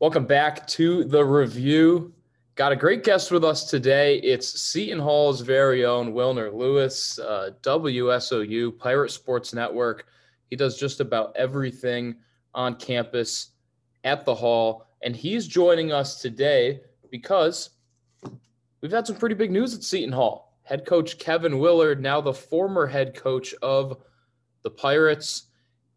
Welcome 0.00 0.26
back 0.26 0.64
to 0.68 1.02
the 1.02 1.24
review. 1.24 2.14
Got 2.54 2.70
a 2.70 2.76
great 2.76 3.02
guest 3.02 3.32
with 3.32 3.42
us 3.44 3.64
today. 3.64 4.18
It's 4.18 4.60
Seton 4.60 5.00
Hall's 5.00 5.40
very 5.40 5.84
own 5.84 6.12
Wilnir 6.12 6.54
Louis, 6.54 7.18
uh, 7.18 7.50
WSOU 7.62 8.78
Pirate 8.78 9.10
Sports 9.10 9.52
Network. 9.52 10.06
He 10.50 10.54
does 10.54 10.78
just 10.78 11.00
about 11.00 11.34
everything 11.34 12.14
on 12.54 12.76
campus 12.76 13.54
at 14.04 14.24
the 14.24 14.36
Hall, 14.36 14.86
and 15.02 15.16
he's 15.16 15.48
joining 15.48 15.90
us 15.90 16.22
today 16.22 16.80
because 17.10 17.70
we've 18.80 18.92
had 18.92 19.04
some 19.04 19.16
pretty 19.16 19.34
big 19.34 19.50
news 19.50 19.74
at 19.74 19.82
Seton 19.82 20.12
Hall. 20.12 20.60
Head 20.62 20.86
coach 20.86 21.18
Kevin 21.18 21.58
Willard, 21.58 22.00
now 22.00 22.20
the 22.20 22.32
former 22.32 22.86
head 22.86 23.16
coach 23.16 23.52
of 23.62 24.00
the 24.62 24.70
Pirates, 24.70 25.48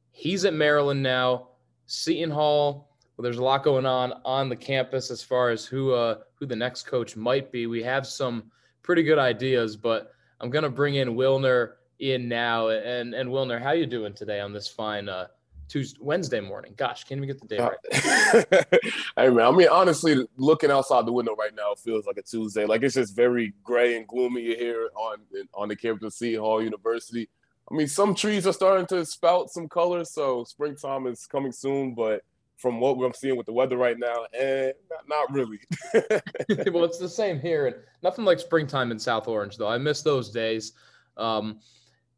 he's 0.10 0.44
at 0.44 0.56
Maryland 0.56 1.04
now. 1.04 1.50
Seton 1.86 2.32
Hall 2.32 2.91
well, 3.22 3.30
there's 3.30 3.38
a 3.38 3.44
lot 3.44 3.62
going 3.62 3.86
on 3.86 4.14
on 4.26 4.50
the 4.50 4.56
campus 4.56 5.12
as 5.12 5.22
far 5.22 5.52
as 5.52 5.64
who 5.64 5.94
uh, 5.94 6.16
who 6.34 6.48
the 6.48 6.56
next 6.56 6.88
coach 6.88 7.16
might 7.16 7.52
be. 7.52 7.68
We 7.68 7.84
have 7.84 8.08
some 8.08 8.46
pretty 8.82 9.04
good 9.04 9.20
ideas, 9.20 9.76
but 9.76 10.12
I'm 10.40 10.50
gonna 10.50 10.72
bring 10.72 10.96
in 10.96 11.10
Wilnir 11.10 11.74
in 12.00 12.28
now. 12.28 12.70
And 12.70 13.14
and 13.14 13.30
Wilnir, 13.30 13.62
how 13.62 13.74
you 13.74 13.86
doing 13.86 14.16
today 14.16 14.40
on 14.40 14.54
this 14.54 14.68
fine 14.68 15.08
uh, 15.08 15.28
Tuesday 15.68 16.00
Wednesday 16.02 16.40
morning? 16.40 16.74
Gosh, 16.76 17.04
can't 17.04 17.24
even 17.24 17.30
get 17.30 17.40
the 17.40 17.48
day 17.48 17.60
right. 17.60 18.82
hey 19.18 19.30
man, 19.30 19.46
I 19.46 19.52
mean 19.52 19.68
honestly, 19.68 20.26
looking 20.38 20.72
outside 20.72 21.06
the 21.06 21.14
window 21.14 21.36
right 21.36 21.54
now 21.56 21.76
feels 21.76 22.08
like 22.08 22.18
a 22.18 22.24
Tuesday. 22.24 22.66
Like 22.66 22.82
it's 22.82 22.96
just 22.96 23.16
very 23.16 23.54
gray 23.64 23.98
and 23.98 24.08
gloomy 24.08 24.56
here 24.56 24.90
on 24.96 25.18
on 25.54 25.68
the 25.68 25.76
campus 25.76 26.06
of 26.06 26.14
Seton 26.14 26.42
Hall 26.42 26.64
University. 26.64 27.30
I 27.70 27.76
mean, 27.76 27.88
some 27.88 28.16
trees 28.16 28.48
are 28.48 28.54
starting 28.54 28.88
to 28.88 29.06
spout 29.06 29.52
some 29.52 29.70
color, 29.70 30.06
so 30.06 30.44
springtime 30.44 31.06
is 31.06 31.28
coming 31.28 31.52
soon, 31.52 31.94
but 31.94 32.24
from 32.62 32.80
what 32.80 32.98
I'm 33.04 33.14
seeing 33.14 33.36
with 33.36 33.48
the 33.48 33.54
weather 33.54 33.78
right 33.78 33.98
now, 33.98 34.26
and 34.34 34.70
eh, 34.70 34.72
not, 34.90 35.08
not 35.08 35.34
really. 35.34 35.60
well, 36.72 36.84
it's 36.84 37.00
the 37.00 37.10
same 37.10 37.40
here, 37.40 37.68
and 37.68 37.76
nothing 38.04 38.24
like 38.24 38.40
springtime 38.40 38.92
in 38.92 39.00
South 39.00 39.28
Orange, 39.28 39.58
though. 39.58 39.68
I 39.68 39.78
miss 39.78 40.02
those 40.04 40.30
days. 40.30 40.74
Um, 41.18 41.60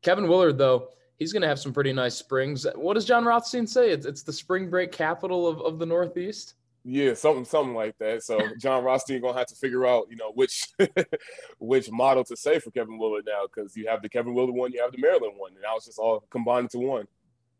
Kevin 0.02 0.28
Willard, 0.28 0.58
though, 0.58 0.90
he's 1.18 1.32
going 1.32 1.42
to 1.42 1.48
have 1.48 1.60
some 1.60 1.74
pretty 1.74 1.94
nice 1.94 2.16
springs. 2.16 2.68
What 2.76 2.96
does 2.96 3.06
Jon 3.06 3.24
Rothstein 3.24 3.66
say? 3.66 3.92
It's, 3.92 4.06
it's 4.06 4.24
the 4.24 4.34
spring 4.34 4.70
break 4.70 4.92
capital 4.92 5.48
of, 5.48 5.62
of 5.62 5.80
the 5.80 5.86
Northeast. 5.86 6.56
Yeah, 6.86 7.14
something 7.14 7.46
something 7.46 7.74
like 7.74 7.98
that. 8.00 8.24
So 8.24 8.38
Jon 8.60 8.84
Rothstein 8.84 9.22
gonna 9.22 9.38
have 9.38 9.48
to 9.48 9.56
figure 9.56 9.86
out, 9.86 10.08
you 10.10 10.18
know, 10.18 10.34
which 10.34 10.68
which 11.60 11.90
model 11.90 12.26
to 12.26 12.36
say 12.36 12.60
for 12.60 12.72
Kevin 12.72 12.98
Willard 12.98 13.24
now, 13.26 13.44
because 13.46 13.76
you 13.78 13.88
have 13.88 14.02
the 14.02 14.10
Kevin 14.10 14.34
Willard 14.34 14.54
one, 14.54 14.74
you 14.74 14.82
have 14.82 14.92
the 14.92 14.98
Maryland 14.98 15.36
one, 15.38 15.52
and 15.54 15.62
now 15.62 15.78
it's 15.78 15.86
just 15.86 15.98
all 15.98 16.26
combined 16.30 16.66
into 16.74 16.86
one. 16.86 17.08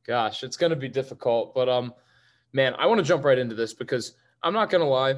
Gosh, 0.06 0.44
it's 0.44 0.58
gonna 0.58 0.76
be 0.76 0.90
difficult, 0.90 1.56
but 1.56 1.70
um, 1.70 1.94
man, 2.54 2.76
I 2.78 2.86
want 2.86 3.00
to 3.00 3.04
jump 3.04 3.26
right 3.26 3.38
into 3.38 3.56
this 3.56 3.74
because 3.74 4.16
I'm 4.42 4.54
not 4.54 4.70
going 4.70 4.82
to 4.84 4.88
lie. 4.88 5.16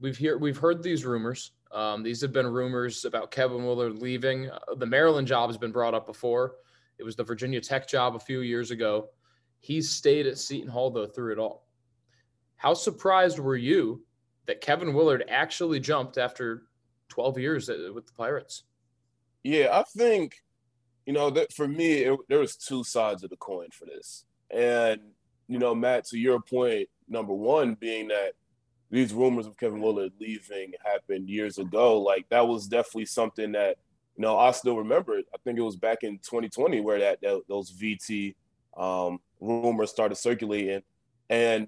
We've 0.00 0.16
hear 0.16 0.36
we've 0.36 0.58
heard 0.58 0.82
these 0.82 1.04
rumors. 1.04 1.52
Um, 1.70 2.02
these 2.02 2.20
have 2.20 2.32
been 2.32 2.46
rumors 2.46 3.04
about 3.04 3.30
Kevin 3.30 3.64
Willard 3.64 3.98
leaving. 3.98 4.50
Uh, 4.50 4.74
the 4.76 4.86
Maryland 4.86 5.26
job 5.26 5.48
has 5.48 5.56
been 5.56 5.72
brought 5.72 5.94
up 5.94 6.06
before. 6.06 6.56
It 6.98 7.04
was 7.04 7.16
the 7.16 7.24
Virginia 7.24 7.60
Tech 7.60 7.88
job 7.88 8.14
a 8.14 8.20
few 8.20 8.40
years 8.40 8.70
ago. 8.70 9.08
He's 9.60 9.88
stayed 9.90 10.26
at 10.26 10.38
Seton 10.38 10.68
Hall 10.68 10.90
though 10.90 11.06
through 11.06 11.32
it 11.32 11.38
all. 11.38 11.66
How 12.56 12.74
surprised 12.74 13.38
were 13.38 13.56
you 13.56 14.04
that 14.46 14.60
Kevin 14.60 14.92
Willard 14.92 15.24
actually 15.28 15.80
jumped 15.80 16.18
after 16.18 16.64
12 17.08 17.38
years 17.38 17.68
with 17.68 18.06
the 18.06 18.12
Pirates? 18.12 18.64
Yeah, 19.42 19.68
I 19.72 19.84
think 19.96 20.42
you 21.06 21.12
know 21.12 21.30
that 21.30 21.52
for 21.52 21.66
me 21.66 22.04
it, 22.04 22.18
there 22.28 22.38
was 22.38 22.56
two 22.56 22.84
sides 22.84 23.24
of 23.24 23.30
the 23.30 23.36
coin 23.36 23.68
for 23.72 23.86
this, 23.86 24.24
and 24.50 25.00
you 25.48 25.58
know, 25.58 25.74
Mat, 25.74 26.04
to 26.06 26.18
your 26.18 26.40
point, 26.40 26.88
number 27.08 27.34
one 27.34 27.74
being 27.74 28.08
that 28.08 28.32
these 28.90 29.14
rumors 29.14 29.46
of 29.46 29.56
Kevin 29.56 29.80
Willard 29.80 30.12
leaving 30.20 30.72
happened 30.84 31.28
years 31.28 31.58
ago. 31.58 32.00
Like 32.00 32.28
that 32.28 32.46
was 32.46 32.68
definitely 32.68 33.06
something 33.06 33.52
that 33.52 33.78
you 34.16 34.22
know 34.22 34.38
I 34.38 34.50
still 34.52 34.76
remember. 34.76 35.18
I 35.18 35.38
think 35.44 35.58
it 35.58 35.62
was 35.62 35.76
back 35.76 36.02
in 36.02 36.18
2020 36.18 36.80
where 36.80 37.00
that, 37.00 37.20
that 37.22 37.42
those 37.48 37.72
VT 37.72 38.34
um, 38.76 39.18
rumors 39.40 39.90
started 39.90 40.16
circulating, 40.16 40.82
and 41.30 41.66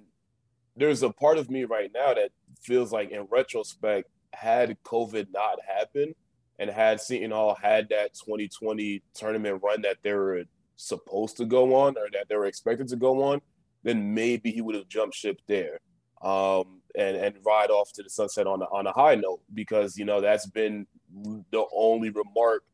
there's 0.77 1.03
a 1.03 1.11
part 1.11 1.39
of 1.39 1.51
me 1.51 1.65
right 1.65 1.91
now 1.95 2.15
that 2.15 2.31
feels 2.61 2.93
like, 2.93 3.11
in 3.11 3.27
retrospect, 3.31 4.09
had 4.33 4.77
COVID 4.85 5.29
not 5.33 5.59
happened 5.67 6.15
and 6.59 6.71
had 6.71 7.01
Seton 7.01 7.31
Hall 7.31 7.57
had 7.61 7.89
that 7.91 8.15
2020 8.15 9.03
tournament 9.15 9.63
run 9.63 9.83
that 9.83 9.99
they 10.03 10.13
were 10.13 10.43
supposed 10.77 11.37
to 11.37 11.45
go 11.45 11.75
on 11.75 11.97
or 11.97 12.09
that 12.13 12.29
they 12.29 12.37
were 12.37 12.47
expected 12.47 12.89
to 12.89 12.97
go 12.97 13.23
on, 13.23 13.41
then 13.85 14.15
maybe 14.15 14.51
he 14.51 14.61
would 14.61 14.75
have 14.75 14.89
jumped 14.89 15.15
ship 15.15 15.41
there 15.47 15.79
um, 16.23 16.81
and 16.97 17.17
and 17.17 17.37
ride 17.45 17.71
off 17.71 17.93
to 17.93 18.03
the 18.03 18.11
sunset 18.11 18.47
on 18.47 18.63
a, 18.63 18.65
on 18.67 18.87
a 18.87 18.93
high 18.93 19.15
note 19.15 19.41
because 19.53 19.97
you 19.97 20.05
know 20.05 20.21
that's 20.21 20.47
been 20.47 20.87
the 21.53 21.65
only 21.73 22.11
remark 22.11 22.65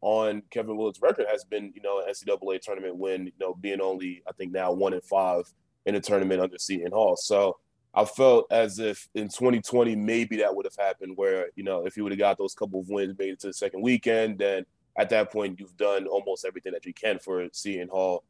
on 0.00 0.42
Kevin 0.50 0.76
Willard's 0.76 1.02
record 1.02 1.26
has 1.28 1.42
been 1.42 1.72
you 1.74 1.82
know 1.82 2.00
an 2.00 2.12
NCAA 2.12 2.60
tournament 2.60 2.96
win 2.96 3.26
you 3.26 3.32
know 3.40 3.54
being 3.54 3.80
only 3.80 4.22
I 4.28 4.32
think 4.32 4.52
now 4.52 4.70
one 4.70 4.92
in 4.92 5.00
five 5.00 5.44
in 5.86 5.96
a 5.96 6.00
tournament 6.00 6.40
under 6.40 6.58
Seton 6.58 6.92
Hall 6.92 7.16
so. 7.16 7.58
I 7.94 8.04
felt 8.04 8.46
as 8.52 8.78
if 8.78 9.08
in 9.14 9.28
2020 9.28 9.96
maybe 9.96 10.36
that 10.36 10.54
would 10.54 10.66
have 10.66 10.76
happened 10.78 11.16
where 11.16 11.46
you 11.56 11.64
know 11.64 11.86
if 11.86 11.96
you 11.96 12.02
would 12.02 12.12
have 12.12 12.18
got 12.18 12.36
those 12.36 12.54
couple 12.54 12.80
of 12.80 12.88
wins 12.90 13.18
made 13.18 13.30
it 13.30 13.40
to 13.40 13.46
the 13.48 13.52
second 13.52 13.80
weekend 13.80 14.38
then 14.38 14.66
at 14.98 15.08
that 15.08 15.32
point 15.32 15.58
you've 15.58 15.76
done 15.78 16.06
almost 16.06 16.44
everything 16.44 16.72
that 16.74 16.84
you 16.84 16.92
can 16.92 17.18
for 17.18 17.48
Seton 17.50 17.88
Hall 17.88 18.24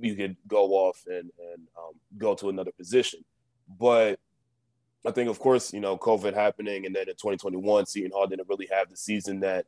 you 0.00 0.14
could 0.14 0.36
go 0.46 0.72
off 0.72 1.02
and 1.06 1.30
and 1.52 1.68
um, 1.76 1.92
go 2.16 2.34
to 2.34 2.48
another 2.48 2.72
position. 2.72 3.24
But 3.78 4.18
I 5.06 5.10
think, 5.10 5.30
of 5.30 5.38
course, 5.38 5.72
you 5.72 5.80
know, 5.80 5.96
COVID 5.96 6.34
happening, 6.34 6.86
and 6.86 6.94
then 6.94 7.08
in 7.08 7.14
2021, 7.14 7.86
Seton 7.86 8.10
Hall 8.10 8.26
didn't 8.26 8.48
really 8.48 8.68
have 8.72 8.90
the 8.90 8.96
season 8.96 9.40
that 9.40 9.66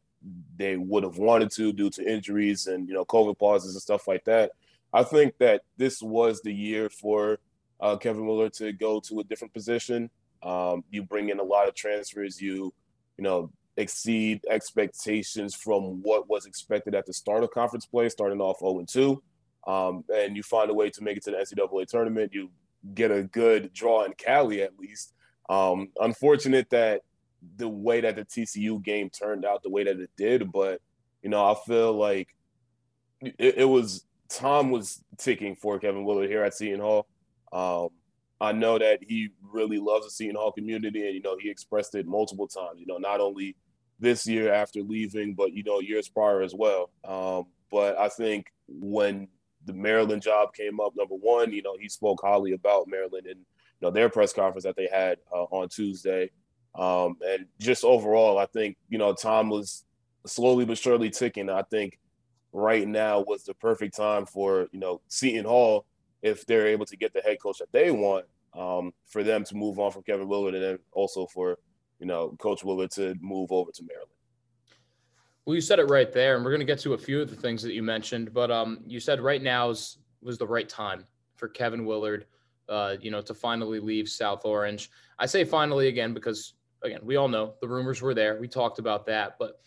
they 0.57 0.77
would 0.77 1.03
have 1.03 1.19
wanted 1.19 1.51
to 1.53 1.73
due 1.73 1.89
to 1.91 2.05
injuries 2.05 2.67
and 2.67 2.87
you 2.87 2.95
know 2.95 3.05
COVID 3.05 3.39
pauses 3.39 3.75
and 3.75 3.83
stuff 3.83 4.07
like 4.09 4.25
that. 4.25 4.53
I 4.93 5.03
think 5.03 5.39
that 5.39 5.63
this 5.77 6.03
was 6.03 6.43
the 6.43 6.53
year 6.53 6.91
for 6.91 7.39
uh, 7.81 7.97
Kevin 7.97 8.27
Miller 8.27 8.51
to 8.51 8.73
go 8.73 9.01
to 9.01 9.21
a 9.21 9.25
different 9.25 9.55
position. 9.55 10.11
Um, 10.43 10.85
you 10.91 11.03
bring 11.03 11.29
in 11.29 11.39
a 11.39 11.45
lot 11.45 11.69
of 11.69 11.75
transfers. 11.75 12.41
You, 12.41 12.75
you 13.17 13.25
know, 13.25 13.51
exceed 13.77 14.45
expectations 14.49 15.55
from 15.55 16.03
what 16.03 16.29
was 16.29 16.45
expected 16.45 16.95
at 16.95 17.07
the 17.07 17.13
start 17.13 17.45
of 17.45 17.51
conference 17.51 17.87
play, 17.87 18.09
starting 18.09 18.41
off 18.41 18.59
0 18.59 18.85
2 18.87 19.23
um, 19.67 20.05
and 20.15 20.37
you 20.37 20.43
find 20.43 20.71
a 20.71 20.75
way 20.75 20.91
to 20.91 21.03
make 21.03 21.17
it 21.17 21.25
to 21.25 21.31
the 21.31 21.37
NCAA 21.37 21.87
tournament, 21.87 22.33
you 22.33 22.51
get 22.95 23.11
a 23.11 23.23
good 23.23 23.73
draw 23.73 24.05
in 24.05 24.13
Cali 24.15 24.63
at 24.63 24.79
least. 24.79 25.13
Um, 25.49 25.89
unfortunate 26.01 26.71
that 26.71 27.03
the 27.57 27.69
way 27.69 28.01
that 28.01 28.17
the 28.17 28.25
TCU 28.25 28.83
game 28.83 29.11
turned 29.11 29.45
out 29.45 29.63
the 29.63 29.71
way 29.71 29.85
that 29.85 29.99
it 29.99 30.11
did, 30.17 30.53
but 30.53 30.81
you 31.23 31.31
know, 31.31 31.45
I 31.45 31.55
feel 31.67 31.93
like 31.93 32.29
it, 33.21 33.59
it 33.59 33.69
was 33.69 34.05
time 34.29 34.71
was 34.71 35.03
ticking 35.19 35.57
for 35.57 35.79
Kevin 35.79 36.05
Willard 36.05 36.31
here 36.31 36.45
at 36.45 36.55
Seton 36.55 36.81
Hall. 36.81 37.07
Um, 37.53 37.89
I 38.41 38.53
know 38.53 38.79
that 38.79 39.01
he 39.07 39.31
really 39.43 39.79
loves 39.79 40.07
the 40.07 40.11
Seton 40.11 40.37
Hall 40.37 40.53
community, 40.53 41.05
and 41.05 41.15
you 41.15 41.21
know, 41.21 41.37
he 41.39 41.51
expressed 41.51 41.95
it 41.95 42.07
multiple 42.07 42.49
times. 42.49 42.79
You 42.79 42.87
know, 42.87 42.97
not 42.97 43.21
only 43.21 43.57
this 43.99 44.27
year 44.27 44.53
after 44.53 44.81
leaving, 44.81 45.35
but 45.35 45.53
you 45.53 45.63
know, 45.63 45.81
years 45.81 46.09
prior 46.09 46.41
as 46.41 46.55
well. 46.55 46.91
Um, 47.05 47.47
but 47.71 47.99
I 47.99 48.09
think 48.09 48.47
when 48.67 49.29
the 49.67 49.73
Maryland 49.73 50.23
job 50.23 50.55
came 50.55 50.81
up. 50.81 50.95
Number 50.97 51.15
one, 51.15 51.53
you 51.53 51.63
know, 51.63 51.77
he 51.79 51.89
spoke 51.89 52.21
highly 52.23 52.53
about 52.53 52.89
Maryland 52.89 53.27
and 53.27 53.39
you 53.39 53.87
know 53.87 53.91
their 53.91 54.09
press 54.09 54.33
conference 54.33 54.65
that 54.65 54.77
they 54.77 54.89
had 54.91 55.19
uh, 55.33 55.45
on 55.45 55.69
Tuesday. 55.69 56.31
Um, 56.75 57.17
and 57.27 57.47
just 57.59 57.85
overall, 57.85 58.39
I 58.39 58.47
think 58.47 58.77
you 58.89 58.99
know 58.99 59.15
time 59.15 59.51
was 59.51 59.85
slowly 60.27 60.65
but 60.65 60.79
surely 60.79 61.11
ticking. 61.11 61.51
I 61.51 61.63
think 61.63 61.99
right 62.53 62.87
now 62.87 63.21
was 63.21 63.45
the 63.45 63.55
perfect 63.55 63.97
time 63.97 64.27
for 64.27 64.69
you 64.73 64.81
know 64.81 65.01
Seton 65.09 65.45
Hall 65.45 65.87
if 66.23 66.45
they're 66.47 66.67
able 66.67 66.87
to 66.87 66.97
get 66.97 67.13
the 67.13 67.21
head 67.21 67.41
coach 67.41 67.59
that 67.59 67.73
they 67.73 67.91
want 67.91 68.27
um, 68.55 68.93
for 69.07 69.23
them 69.23 69.45
to 69.45 69.55
move 69.57 69.79
on 69.79 69.91
from 69.91 70.03
Kevin 70.03 70.29
Willard 70.29 70.55
and 70.55 70.63
then 70.63 70.79
also 70.93 71.27
for 71.27 71.59
you 71.99 72.07
know 72.07 72.37
Coach 72.39 72.65
Willard 72.65 72.91
to 72.93 73.15
move 73.21 73.53
over 73.53 73.71
to 73.73 73.83
Maryland. 73.83 74.11
Well, 75.47 75.55
you 75.55 75.61
said 75.61 75.79
it 75.79 75.89
right 75.89 76.13
there, 76.13 76.37
and 76.37 76.45
we're 76.45 76.51
going 76.51 76.61
to 76.61 76.67
get 76.67 76.79
to 76.81 76.93
a 76.93 76.99
few 76.99 77.21
of 77.21 77.31
the 77.31 77.37
things 77.37 77.63
that 77.63 77.73
you 77.73 77.83
mentioned. 77.83 78.33
But 78.33 78.51
um, 78.51 78.81
you 78.87 79.01
said 79.01 79.21
right 79.21 79.43
now 79.43 79.71
is, 79.71 79.99
was 80.23 80.39
the 80.39 80.47
right 80.47 80.69
time 80.69 81.07
for 81.37 81.49
Kevin 81.49 81.87
Willard, 81.87 82.27
uh, 82.69 82.97
you 83.01 83.11
know, 83.11 83.23
to 83.23 83.35
finally 83.35 83.81
leave 83.81 84.09
South 84.09 84.45
Orange. 84.45 84.91
I 85.19 85.27
say 85.27 85.45
finally 85.45 85.89
again 85.89 86.15
because 86.15 86.55
again, 86.83 87.01
we 87.03 87.17
all 87.17 87.29
know 87.29 87.55
the 87.61 87.69
rumors 87.69 88.01
were 88.01 88.15
there. 88.15 88.39
We 88.41 88.49
talked 88.49 88.79
about 88.79 89.07
that, 89.07 89.37
but 89.39 89.61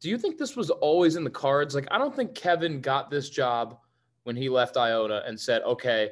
do 0.00 0.08
you 0.10 0.18
think 0.18 0.36
this 0.36 0.56
was 0.56 0.70
always 0.70 1.14
in 1.14 1.22
the 1.22 1.30
cards? 1.30 1.76
Like, 1.76 1.86
I 1.92 1.98
don't 1.98 2.14
think 2.14 2.34
Kevin 2.34 2.80
got 2.80 3.08
this 3.08 3.30
job 3.30 3.78
when 4.24 4.34
he 4.34 4.48
left 4.48 4.76
Iona 4.76 5.22
and 5.26 5.38
said, 5.38 5.62
"Okay, 5.62 6.10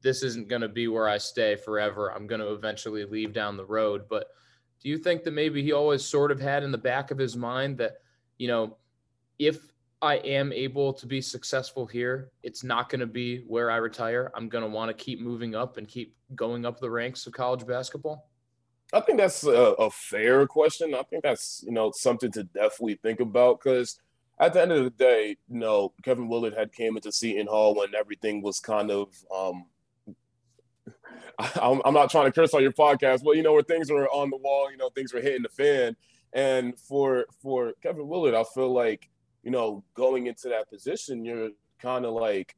this 0.00 0.22
isn't 0.22 0.48
going 0.48 0.62
to 0.62 0.68
be 0.68 0.86
where 0.88 1.08
I 1.08 1.18
stay 1.18 1.56
forever. 1.56 2.12
I'm 2.12 2.26
going 2.26 2.40
to 2.40 2.52
eventually 2.52 3.04
leave 3.04 3.32
down 3.32 3.56
the 3.56 3.64
road." 3.64 4.02
But 4.08 4.28
do 4.80 4.88
you 4.88 4.98
think 4.98 5.24
that 5.24 5.32
maybe 5.32 5.62
he 5.62 5.72
always 5.72 6.04
sort 6.04 6.30
of 6.30 6.40
had 6.40 6.62
in 6.62 6.70
the 6.70 6.78
back 6.78 7.10
of 7.10 7.18
his 7.18 7.36
mind 7.36 7.78
that 7.78 7.96
you 8.42 8.48
know, 8.48 8.76
if 9.38 9.70
I 10.02 10.16
am 10.16 10.52
able 10.52 10.92
to 10.94 11.06
be 11.06 11.20
successful 11.20 11.86
here, 11.86 12.32
it's 12.42 12.64
not 12.64 12.88
going 12.88 12.98
to 12.98 13.06
be 13.06 13.44
where 13.46 13.70
I 13.70 13.76
retire. 13.76 14.32
I'm 14.34 14.48
going 14.48 14.64
to 14.64 14.68
want 14.68 14.88
to 14.88 15.04
keep 15.04 15.20
moving 15.20 15.54
up 15.54 15.76
and 15.76 15.86
keep 15.86 16.16
going 16.34 16.66
up 16.66 16.80
the 16.80 16.90
ranks 16.90 17.24
of 17.28 17.34
college 17.34 17.64
basketball? 17.64 18.28
I 18.92 18.98
think 18.98 19.18
that's 19.18 19.44
a, 19.44 19.74
a 19.78 19.90
fair 19.90 20.44
question. 20.48 20.92
I 20.92 21.04
think 21.04 21.22
that's 21.22 21.62
you 21.64 21.70
know 21.70 21.92
something 21.94 22.32
to 22.32 22.42
definitely 22.42 22.96
think 22.96 23.20
about 23.20 23.60
because 23.60 24.00
at 24.40 24.54
the 24.54 24.62
end 24.62 24.72
of 24.72 24.82
the 24.82 24.90
day, 24.90 25.36
you 25.48 25.60
know, 25.60 25.92
Kevin 26.02 26.28
Willard 26.28 26.54
had 26.54 26.72
came 26.72 26.96
into 26.96 27.12
Seton 27.12 27.46
Hall 27.46 27.76
when 27.76 27.94
everything 27.94 28.42
was 28.42 28.58
kind 28.58 28.90
of 28.90 29.14
um, 29.32 29.66
I'm, 31.62 31.80
I'm 31.84 31.94
not 31.94 32.10
trying 32.10 32.26
to 32.26 32.32
curse 32.32 32.54
on 32.54 32.62
your 32.62 32.72
podcast, 32.72 33.22
but 33.22 33.36
you 33.36 33.44
know, 33.44 33.52
where 33.52 33.62
things 33.62 33.88
were 33.88 34.08
on 34.08 34.30
the 34.30 34.36
wall, 34.36 34.68
you 34.68 34.78
know, 34.78 34.90
things 34.90 35.14
were 35.14 35.20
hitting 35.20 35.44
the 35.44 35.48
fan. 35.48 35.96
And 36.32 36.78
for 36.78 37.26
for 37.42 37.72
Kevin 37.82 38.08
Willard, 38.08 38.34
I 38.34 38.44
feel 38.44 38.72
like 38.72 39.08
you 39.42 39.50
know, 39.50 39.82
going 39.94 40.26
into 40.26 40.48
that 40.48 40.70
position, 40.70 41.24
you're 41.24 41.50
kind 41.80 42.04
of 42.04 42.14
like, 42.14 42.56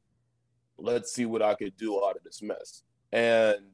let's 0.77 1.11
see 1.11 1.25
what 1.25 1.41
I 1.41 1.55
could 1.55 1.75
do 1.77 2.03
out 2.05 2.15
of 2.15 2.23
this 2.23 2.41
mess. 2.41 2.83
And 3.11 3.65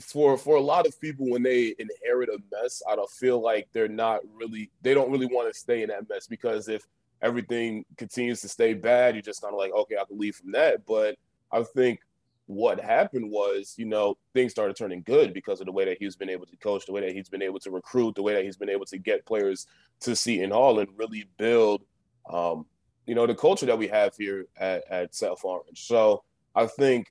for 0.00 0.36
for 0.36 0.56
a 0.56 0.60
lot 0.60 0.86
of 0.86 1.00
people, 1.00 1.28
when 1.28 1.42
they 1.42 1.74
inherit 1.78 2.28
a 2.28 2.38
mess, 2.52 2.82
I 2.88 2.96
don't 2.96 3.10
feel 3.10 3.40
like 3.40 3.68
they're 3.72 3.88
not 3.88 4.20
really 4.32 4.70
they 4.82 4.94
don't 4.94 5.10
really 5.10 5.26
want 5.26 5.52
to 5.52 5.58
stay 5.58 5.82
in 5.82 5.88
that 5.88 6.08
mess 6.08 6.26
because 6.26 6.68
if 6.68 6.86
everything 7.20 7.84
continues 7.96 8.40
to 8.42 8.48
stay 8.48 8.74
bad, 8.74 9.14
you're 9.14 9.22
just 9.22 9.42
kind 9.42 9.52
of 9.52 9.58
like, 9.58 9.72
okay, 9.72 9.96
I 9.96 10.04
can 10.04 10.18
leave 10.18 10.36
from 10.36 10.52
that. 10.52 10.86
But 10.86 11.16
I 11.50 11.62
think 11.62 12.00
what 12.48 12.80
happened 12.80 13.30
was, 13.30 13.74
you 13.78 13.84
know, 13.84 14.16
things 14.34 14.50
started 14.50 14.76
turning 14.76 15.02
good 15.02 15.32
because 15.32 15.60
of 15.60 15.66
the 15.66 15.72
way 15.72 15.84
that 15.84 15.98
he's 16.00 16.16
been 16.16 16.30
able 16.30 16.46
to 16.46 16.56
coach, 16.56 16.84
the 16.86 16.92
way 16.92 17.02
that 17.02 17.14
he's 17.14 17.28
been 17.28 17.42
able 17.42 17.60
to 17.60 17.70
recruit, 17.70 18.14
the 18.14 18.22
way 18.22 18.34
that 18.34 18.44
he's 18.44 18.56
been 18.56 18.70
able 18.70 18.86
to 18.86 18.98
get 18.98 19.24
players 19.26 19.66
to 20.00 20.16
Seton 20.16 20.50
Hall 20.50 20.80
and 20.80 20.88
really 20.96 21.28
build 21.36 21.82
um, 22.28 22.66
you 23.06 23.14
know, 23.14 23.26
the 23.26 23.34
culture 23.34 23.66
that 23.66 23.78
we 23.78 23.88
have 23.88 24.14
here 24.16 24.46
at, 24.58 24.84
at 24.90 25.14
South 25.14 25.42
Orange. 25.42 25.86
So 25.86 26.24
I 26.54 26.66
think 26.66 27.10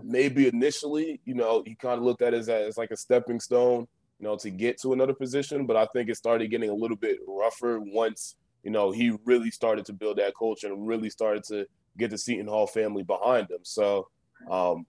maybe 0.00 0.46
initially, 0.46 1.20
you 1.24 1.34
know, 1.34 1.64
he 1.66 1.74
kind 1.74 1.98
of 1.98 2.04
looked 2.04 2.22
at 2.22 2.34
it 2.34 2.38
as, 2.38 2.48
as 2.48 2.78
like 2.78 2.92
a 2.92 2.96
stepping 2.96 3.40
stone, 3.40 3.88
you 4.20 4.28
know, 4.28 4.36
to 4.36 4.50
get 4.50 4.80
to 4.82 4.92
another 4.92 5.12
position. 5.12 5.66
But 5.66 5.76
I 5.76 5.86
think 5.86 6.08
it 6.08 6.16
started 6.16 6.50
getting 6.52 6.70
a 6.70 6.74
little 6.74 6.96
bit 6.96 7.18
rougher 7.26 7.80
once, 7.80 8.36
you 8.62 8.70
know, 8.70 8.92
he 8.92 9.16
really 9.24 9.50
started 9.50 9.84
to 9.86 9.92
build 9.92 10.18
that 10.18 10.34
culture 10.38 10.68
and 10.68 10.86
really 10.86 11.10
started 11.10 11.42
to 11.44 11.66
get 11.98 12.10
the 12.10 12.18
Seton 12.18 12.46
Hall 12.46 12.68
family 12.68 13.02
behind 13.02 13.50
him. 13.50 13.60
So, 13.62 14.08
um, 14.50 14.86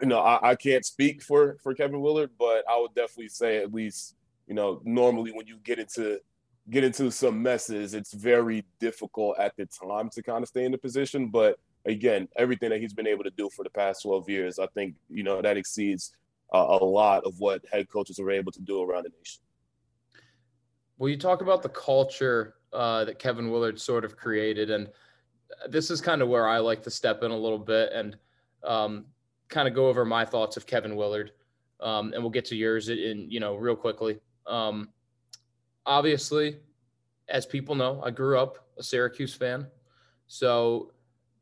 you 0.00 0.08
know, 0.08 0.20
I, 0.20 0.50
I 0.50 0.54
can't 0.54 0.84
speak 0.84 1.22
for 1.22 1.56
for 1.62 1.74
Kevin 1.74 2.00
Willard, 2.00 2.30
but 2.38 2.64
I 2.68 2.78
would 2.78 2.94
definitely 2.94 3.28
say 3.28 3.58
at 3.58 3.72
least, 3.72 4.16
you 4.46 4.54
know, 4.54 4.80
normally 4.84 5.30
when 5.32 5.46
you 5.46 5.58
get 5.64 5.78
into 5.78 6.18
get 6.70 6.84
into 6.84 7.10
some 7.10 7.42
messes, 7.42 7.94
it's 7.94 8.12
very 8.12 8.64
difficult 8.78 9.38
at 9.38 9.56
the 9.56 9.66
time 9.66 10.08
to 10.10 10.22
kind 10.22 10.42
of 10.42 10.48
stay 10.48 10.64
in 10.64 10.72
the 10.72 10.78
position. 10.78 11.28
But 11.28 11.58
again, 11.84 12.28
everything 12.36 12.70
that 12.70 12.80
he's 12.80 12.94
been 12.94 13.06
able 13.06 13.24
to 13.24 13.30
do 13.30 13.48
for 13.50 13.64
the 13.64 13.70
past 13.70 14.02
12 14.02 14.28
years, 14.28 14.58
I 14.58 14.66
think, 14.66 14.94
you 15.10 15.22
know, 15.22 15.42
that 15.42 15.56
exceeds 15.56 16.14
uh, 16.54 16.78
a 16.80 16.84
lot 16.84 17.24
of 17.24 17.38
what 17.38 17.62
head 17.72 17.88
coaches 17.88 18.18
are 18.20 18.30
able 18.30 18.52
to 18.52 18.60
do 18.60 18.82
around 18.82 19.04
the 19.04 19.10
nation. 19.18 19.42
Well, 20.98 21.08
you 21.08 21.16
talk 21.16 21.42
about 21.42 21.62
the 21.62 21.68
culture 21.68 22.54
uh, 22.72 23.04
that 23.06 23.18
Kevin 23.18 23.50
Willard 23.50 23.80
sort 23.80 24.04
of 24.04 24.16
created, 24.16 24.70
and 24.70 24.88
this 25.68 25.90
is 25.90 26.00
kind 26.00 26.22
of 26.22 26.28
where 26.28 26.46
I 26.46 26.58
like 26.58 26.82
to 26.84 26.90
step 26.90 27.22
in 27.22 27.30
a 27.30 27.36
little 27.36 27.58
bit 27.58 27.92
and 27.92 28.16
um, 28.64 29.06
kind 29.48 29.68
of 29.68 29.74
go 29.74 29.88
over 29.88 30.04
my 30.04 30.24
thoughts 30.24 30.56
of 30.56 30.66
Kevin 30.66 30.96
Willard, 30.96 31.32
um, 31.80 32.12
and 32.12 32.22
we'll 32.22 32.30
get 32.30 32.44
to 32.46 32.56
yours 32.56 32.88
in 32.88 33.30
you 33.30 33.40
know 33.40 33.56
real 33.56 33.76
quickly. 33.76 34.18
Um, 34.46 34.88
obviously, 35.86 36.56
as 37.28 37.46
people 37.46 37.74
know, 37.74 38.02
I 38.04 38.10
grew 38.10 38.38
up 38.38 38.66
a 38.78 38.82
Syracuse 38.82 39.34
fan. 39.34 39.66
So, 40.26 40.92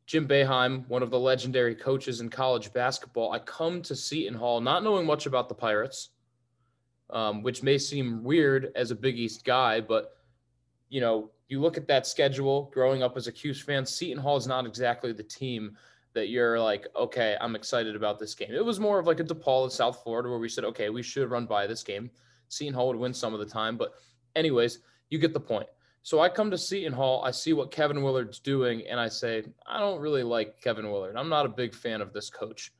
Jim 0.05 0.27
Boeheim, 0.27 0.87
one 0.87 1.03
of 1.03 1.11
the 1.11 1.19
legendary 1.19 1.75
coaches 1.75 2.19
in 2.21 2.29
college 2.29 2.73
basketball, 2.73 3.31
I 3.31 3.39
come 3.39 3.81
to 3.83 3.95
Seton 3.95 4.33
Hall 4.33 4.59
not 4.59 4.83
knowing 4.83 5.05
much 5.05 5.25
about 5.25 5.47
the 5.47 5.55
Pirates, 5.55 6.09
um, 7.09 7.41
which 7.43 7.63
may 7.63 7.77
seem 7.77 8.23
weird 8.23 8.71
as 8.75 8.91
a 8.91 8.95
Big 8.95 9.17
East 9.17 9.45
guy, 9.45 9.79
but 9.79 10.17
you 10.89 10.99
know, 10.99 11.31
you 11.47 11.61
look 11.61 11.77
at 11.77 11.87
that 11.87 12.05
schedule 12.05 12.69
growing 12.73 13.01
up 13.03 13.15
as 13.17 13.27
a 13.27 13.31
Cuse 13.31 13.61
fan, 13.61 13.85
Seton 13.85 14.21
Hall 14.21 14.37
is 14.37 14.47
not 14.47 14.65
exactly 14.65 15.13
the 15.13 15.23
team 15.23 15.77
that 16.13 16.29
you're 16.29 16.59
like, 16.59 16.87
okay, 16.95 17.37
I'm 17.39 17.55
excited 17.55 17.95
about 17.95 18.19
this 18.19 18.35
game. 18.35 18.53
It 18.53 18.63
was 18.63 18.79
more 18.79 18.99
of 18.99 19.07
like 19.07 19.19
a 19.19 19.23
DePaul 19.23 19.65
in 19.65 19.69
South 19.69 20.03
Florida 20.03 20.29
where 20.29 20.39
we 20.39 20.49
said, 20.49 20.65
okay, 20.65 20.89
we 20.89 21.03
should 21.03 21.29
run 21.29 21.45
by 21.45 21.67
this 21.67 21.83
game. 21.83 22.11
Seton 22.49 22.73
Hall 22.73 22.87
would 22.87 22.97
win 22.97 23.13
some 23.13 23.33
of 23.33 23.39
the 23.39 23.45
time, 23.45 23.77
but 23.77 23.93
anyways, 24.35 24.79
you 25.09 25.19
get 25.19 25.33
the 25.33 25.39
point. 25.39 25.67
So 26.03 26.19
I 26.19 26.29
come 26.29 26.49
to 26.51 26.57
Seton 26.57 26.93
Hall, 26.93 27.23
I 27.23 27.31
see 27.31 27.53
what 27.53 27.71
Kevin 27.71 28.01
Willard's 28.01 28.39
doing, 28.39 28.83
and 28.87 28.99
I 28.99 29.07
say, 29.07 29.43
I 29.67 29.79
don't 29.79 30.01
really 30.01 30.23
like 30.23 30.59
Kevin 30.59 30.91
Willard. 30.91 31.15
I'm 31.15 31.29
not 31.29 31.45
a 31.45 31.49
big 31.49 31.75
fan 31.75 32.01
of 32.01 32.11
this 32.11 32.29
coach. 32.29 32.73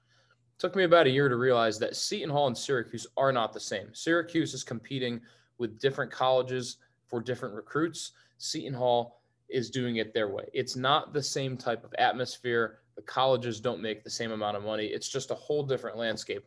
It 0.58 0.60
took 0.60 0.76
me 0.76 0.84
about 0.84 1.06
a 1.06 1.12
year 1.12 1.30
to 1.30 1.36
realize 1.36 1.78
that 1.80 1.96
Seton 1.96 2.32
Hall 2.32 2.48
and 2.48 2.58
Syracuse 2.58 3.06
are 3.18 3.32
not 3.32 3.54
the 3.54 3.60
same. 3.60 3.94
Syracuse 3.94 4.54
is 4.54 4.64
competing 4.64 5.22
with 5.60 5.80
different 5.80 6.12
colleges 6.12 6.78
for 7.06 7.22
different 7.22 7.54
recruits. 7.54 8.14
Seton 8.40 8.74
Hall 8.74 9.22
is 9.50 9.70
doing 9.70 9.98
it 9.98 10.14
their 10.14 10.30
way. 10.30 10.46
It's 10.54 10.76
not 10.76 11.14
the 11.14 11.22
same 11.22 11.58
type 11.58 11.84
of 11.84 11.94
atmosphere. 12.00 12.80
The 13.02 13.08
colleges 13.08 13.60
don't 13.60 13.82
make 13.82 14.04
the 14.04 14.12
same 14.12 14.32
amount 14.32 14.58
of 14.58 14.64
money. 14.64 14.86
It's 14.86 15.10
just 15.10 15.32
a 15.32 15.36
whole 15.36 15.64
different 15.64 15.98
landscape. 15.98 16.46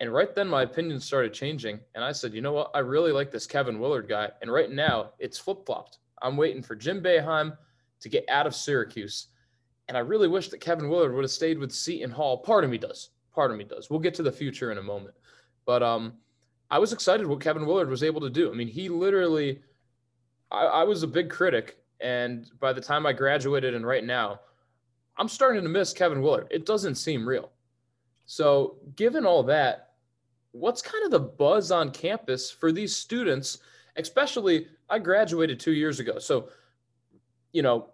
And 0.00 0.12
right 0.12 0.34
then, 0.34 0.48
my 0.48 0.62
opinion 0.62 0.98
started 0.98 1.32
changing. 1.32 1.78
And 1.94 2.02
I 2.02 2.10
said, 2.10 2.34
you 2.34 2.40
know 2.40 2.52
what? 2.52 2.72
I 2.74 2.80
really 2.80 3.12
like 3.12 3.30
this 3.30 3.46
Kevin 3.46 3.78
Willard 3.78 4.08
guy. 4.08 4.28
And 4.42 4.52
right 4.52 4.72
now, 4.72 5.12
it's 5.20 5.38
flip 5.38 5.64
flopped. 5.64 5.98
I'm 6.20 6.36
waiting 6.36 6.62
for 6.62 6.74
Jim 6.74 7.00
Boeheim 7.00 7.56
to 8.00 8.08
get 8.08 8.24
out 8.28 8.44
of 8.44 8.56
Syracuse. 8.56 9.28
And 9.86 9.96
I 9.96 10.00
really 10.00 10.26
wish 10.26 10.48
that 10.48 10.60
Kevin 10.60 10.88
Willard 10.88 11.14
would 11.14 11.22
have 11.22 11.30
stayed 11.30 11.60
with 11.60 11.70
Seton 11.70 12.10
Hall. 12.10 12.38
Part 12.38 12.64
of 12.64 12.70
me 12.70 12.78
does. 12.78 13.10
Part 13.32 13.52
of 13.52 13.56
me 13.56 13.62
does. 13.62 13.88
We'll 13.88 14.00
get 14.00 14.14
to 14.14 14.24
the 14.24 14.32
future 14.32 14.72
in 14.72 14.78
a 14.78 14.82
moment. 14.82 15.14
But 15.64 15.84
um, 15.84 16.14
I 16.72 16.80
was 16.80 16.92
excited 16.92 17.24
what 17.24 17.40
Kevin 17.40 17.66
Willard 17.66 17.88
was 17.88 18.02
able 18.02 18.20
to 18.22 18.30
do. 18.30 18.50
I 18.50 18.54
mean, 18.56 18.66
he 18.66 18.88
literally, 18.88 19.60
I, 20.50 20.64
I 20.64 20.82
was 20.82 21.04
a 21.04 21.06
big 21.06 21.30
critic. 21.30 21.78
And 22.00 22.50
by 22.58 22.72
the 22.72 22.80
time 22.80 23.06
I 23.06 23.12
graduated 23.12 23.76
and 23.76 23.86
right 23.86 24.02
now, 24.02 24.40
I'm 25.16 25.28
starting 25.28 25.62
to 25.62 25.68
miss 25.68 25.92
Kevin 25.92 26.20
Willard. 26.20 26.48
It 26.50 26.66
doesn't 26.66 26.96
seem 26.96 27.28
real. 27.28 27.50
So, 28.26 28.76
given 28.96 29.26
all 29.26 29.42
that, 29.44 29.92
what's 30.52 30.82
kind 30.82 31.04
of 31.04 31.10
the 31.10 31.20
buzz 31.20 31.70
on 31.70 31.90
campus 31.90 32.50
for 32.50 32.72
these 32.72 32.94
students? 32.96 33.58
Especially, 33.96 34.68
I 34.88 34.98
graduated 34.98 35.60
two 35.60 35.72
years 35.72 36.00
ago. 36.00 36.18
So, 36.18 36.48
you 37.52 37.62
know, 37.62 37.90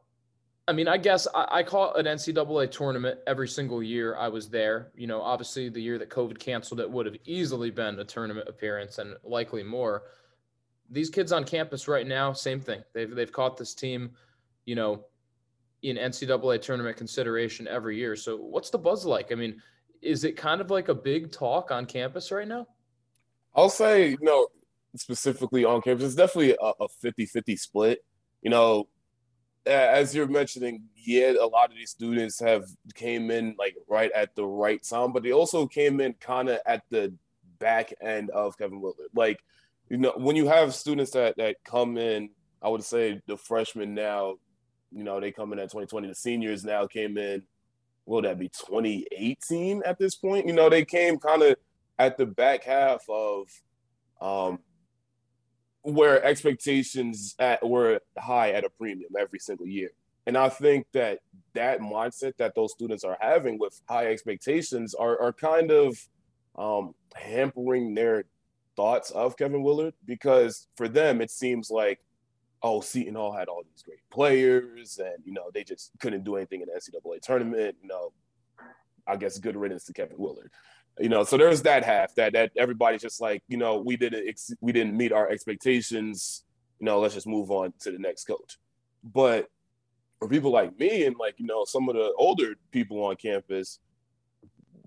I 0.69 0.73
mean, 0.73 0.87
I 0.87 0.99
guess 0.99 1.27
I, 1.35 1.47
I 1.50 1.62
call 1.62 1.95
an 1.95 2.07
NCAA 2.07 2.71
tournament 2.71 3.19
every 3.27 3.49
single 3.49 3.83
year 3.83 4.17
I 4.17 4.29
was 4.29 4.49
there. 4.49 4.93
You 4.95 5.09
know, 5.09 5.21
obviously, 5.21 5.69
the 5.69 5.81
year 5.81 5.99
that 5.99 6.11
COVID 6.11 6.39
canceled 6.39 6.81
it 6.81 6.91
would 6.91 7.07
have 7.07 7.17
easily 7.25 7.71
been 7.71 7.99
a 7.99 8.05
tournament 8.05 8.49
appearance 8.49 8.99
and 8.99 9.17
likely 9.25 9.62
more. 9.62 10.05
These 10.89 11.11
kids 11.11 11.33
on 11.33 11.45
campus 11.45 11.89
right 11.89 12.07
now, 12.07 12.33
same 12.33 12.61
thing. 12.61 12.83
They've, 12.93 13.12
they've 13.15 13.33
caught 13.33 13.57
this 13.57 13.75
team, 13.75 14.12
you 14.65 14.75
know, 14.75 15.05
in 15.83 15.97
NCAA 15.97 16.61
tournament 16.61 16.97
consideration 16.97 17.67
every 17.69 17.97
year. 17.97 18.17
So, 18.17 18.37
what's 18.37 18.71
the 18.71 18.79
buzz 18.79 19.05
like? 19.05 19.33
I 19.33 19.35
mean, 19.35 19.61
is 20.03 20.25
it 20.25 20.37
kind 20.37 20.61
of 20.61 20.71
like 20.71 20.89
a 20.89 20.95
big 20.95 21.33
talk 21.33 21.71
on 21.71 21.87
campus 21.87 22.31
right 22.31 22.49
now? 22.49 22.67
I'll 23.55 23.71
say, 23.71 24.11
you 24.11 24.19
know, 24.21 24.49
specifically 24.97 25.65
on 25.65 25.83
campus, 25.83 26.07
it's 26.07 26.15
definitely 26.15 26.57
a 26.61 26.89
50 27.01 27.27
50 27.27 27.57
split. 27.57 28.05
You 28.43 28.51
know, 28.51 28.89
as 29.67 30.15
you're 30.15 30.27
mentioning, 30.27 30.85
yeah, 30.97 31.33
a 31.41 31.47
lot 31.47 31.71
of 31.71 31.77
these 31.77 31.91
students 31.91 32.41
have 32.41 32.65
came 32.95 33.31
in 33.31 33.55
like 33.59 33.77
right 33.89 34.11
at 34.13 34.35
the 34.35 34.45
right 34.45 34.83
time, 34.83 35.13
but 35.13 35.23
they 35.23 35.33
also 35.33 35.67
came 35.67 36.01
in 36.01 36.15
kind 36.15 36.49
of 36.49 36.59
at 36.67 36.83
the 36.91 37.13
back 37.59 37.93
end 38.01 38.31
of 38.31 38.57
Kevin 38.57 38.81
Willard. 38.81 39.11
Like, 39.15 39.39
you 39.89 39.99
know, 39.99 40.15
when 40.17 40.37
you 40.37 40.47
have 40.47 40.75
students 40.75 41.13
that 41.13 41.37
that 41.37 41.57
come 41.65 41.99
in, 41.99 42.31
I 42.63 42.69
would 42.69 42.85
say 42.85 43.21
the 43.27 43.37
freshmen 43.37 43.95
now, 43.95 44.37
you 44.93 45.05
know, 45.05 45.21
they 45.21 45.33
come 45.33 45.53
in 45.53 45.59
at 45.59 45.71
2020. 45.71 46.09
The 46.09 46.15
seniors 46.15 46.65
now 46.65 46.87
came 46.87 47.17
in 47.19 47.43
will 48.11 48.23
that 48.23 48.39
be 48.39 48.49
2018 48.49 49.83
at 49.87 49.99
this 49.99 50.17
point? 50.17 50.47
You 50.47 50.53
know, 50.53 50.69
they 50.69 50.85
came 50.85 51.19
kind 51.19 51.43
of 51.43 51.57
at 51.99 52.19
the 52.19 52.27
back 52.27 52.65
half 52.65 53.05
of 53.09 53.49
um, 54.21 54.59
where 55.83 56.23
expectations 56.25 57.37
at, 57.39 57.67
were 57.67 58.01
high 58.19 58.51
at 58.51 58.65
a 58.65 58.71
premium 58.71 59.13
every 59.19 59.39
single 59.39 59.67
year. 59.67 59.91
And 60.27 60.37
I 60.37 60.49
think 60.49 60.87
that 60.93 61.21
that 61.55 61.81
mindset 61.81 62.37
that 62.39 62.55
those 62.55 62.73
students 62.73 63.05
are 63.05 63.17
having 63.21 63.59
with 63.59 63.81
high 63.89 64.07
expectations 64.07 64.95
are, 64.95 65.21
are 65.21 65.33
kind 65.33 65.71
of 65.71 65.97
um, 66.59 66.95
hampering 67.15 67.95
their 67.95 68.25
thoughts 68.77 69.11
of 69.13 69.37
Kevin 69.37 69.63
Willard 69.63 69.95
because 70.05 70.67
for 70.77 70.89
them, 70.89 71.21
it 71.21 71.31
seems 71.31 71.71
like 71.71 72.01
oh, 72.62 72.81
Seton 72.81 73.14
Hall 73.14 73.33
had 73.33 73.49
all 73.49 73.62
these 73.62 73.83
great 73.83 74.00
players, 74.11 74.99
and 74.99 75.17
you 75.25 75.33
know 75.33 75.50
they 75.52 75.64
just 75.64 75.90
couldn't 76.00 76.25
do 76.25 76.37
anything 76.37 76.61
in 76.61 76.69
the 76.69 76.75
NCAA 76.75 77.21
tournament. 77.21 77.76
You 77.83 77.88
know, 77.88 78.12
I 79.07 79.17
guess 79.17 79.38
good 79.38 79.57
riddance 79.57 79.85
to 79.87 79.93
Kevin 79.93 80.19
Willard. 80.19 80.50
You 80.99 81.09
know, 81.09 81.25
so 81.25 81.37
there's 81.37 81.62
that 81.62 81.85
half 81.85 82.14
that 82.17 82.33
that 82.35 82.52
everybody's 82.57 83.00
just 83.00 83.21
like, 83.21 83.43
you 83.49 83.57
know, 83.57 83.79
we 83.79 83.97
didn't 83.97 84.29
ex- 84.29 84.55
we 84.61 84.73
didn't 84.73 84.97
meet 84.97 85.12
our 85.12 85.29
expectations. 85.29 86.45
You 86.79 86.87
know, 86.87 87.00
let's 87.00 87.14
just 87.14 87.26
move 87.26 87.50
on 87.50 87.73
to 87.81 87.90
the 87.90 87.99
next 87.99 88.25
coach. 88.25 88.59
But 89.02 89.49
for 90.19 90.29
people 90.29 90.50
like 90.50 90.79
me 90.79 91.07
and 91.07 91.17
like 91.19 91.35
you 91.38 91.47
know 91.47 91.64
some 91.64 91.88
of 91.88 91.95
the 91.95 92.12
older 92.19 92.55
people 92.71 93.02
on 93.05 93.17
campus, 93.17 93.79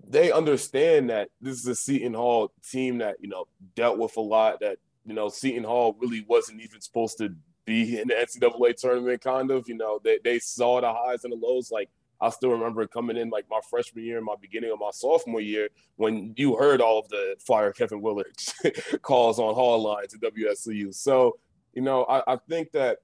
they 0.08 0.32
understand 0.32 1.10
that 1.10 1.30
this 1.42 1.58
is 1.58 1.68
a 1.68 1.76
Seton 1.76 2.14
Hall 2.14 2.52
team 2.70 3.00
that 3.00 3.18
you 3.20 3.30
know 3.30 3.48
dealt 3.76 3.98
with 3.98 4.16
a 4.18 4.22
lot. 4.22 4.60
That 4.60 4.78
you 5.06 5.16
know 5.16 5.30
Seton 5.30 5.64
Hall 5.64 5.98
really 6.00 6.24
wasn't 6.28 6.62
even 6.62 6.80
supposed 6.82 7.18
to 7.18 7.34
be 7.66 8.00
in 8.00 8.08
the 8.08 8.14
NCAA 8.14 8.76
tournament. 8.76 9.22
Kind 9.22 9.52
of, 9.52 9.68
you 9.68 9.76
know, 9.76 10.00
they 10.04 10.20
they 10.24 10.40
saw 10.40 10.82
the 10.82 10.92
highs 10.92 11.24
and 11.24 11.34
the 11.34 11.38
lows. 11.38 11.72
Like 11.72 11.90
I 12.22 12.30
still 12.30 12.52
remember 12.52 12.88
coming 12.88 13.18
in 13.18 13.30
like 13.30 13.46
my 13.50 13.60
freshman 13.70 14.06
year 14.06 14.18
and 14.18 14.26
my 14.26 14.36
beginning 14.40 14.72
of 14.72 14.80
my 14.80 14.92
sophomore 14.92 15.42
year 15.42 15.70
when 15.98 16.34
you 16.38 16.56
heard 16.56 16.82
all 16.82 17.00
of 17.00 17.10
the 17.10 17.36
fire 17.46 17.72
Kevin 17.72 18.02
Willard 18.02 18.36
calls 19.02 19.40
on 19.40 19.54
Hall 19.54 19.82
lines 19.82 20.14
at 20.14 20.22
WSOU. 20.22 20.94
So 20.94 21.38
you 21.74 21.82
know, 21.82 22.04
I, 22.06 22.34
I 22.34 22.38
think 22.50 22.72
that 22.74 23.00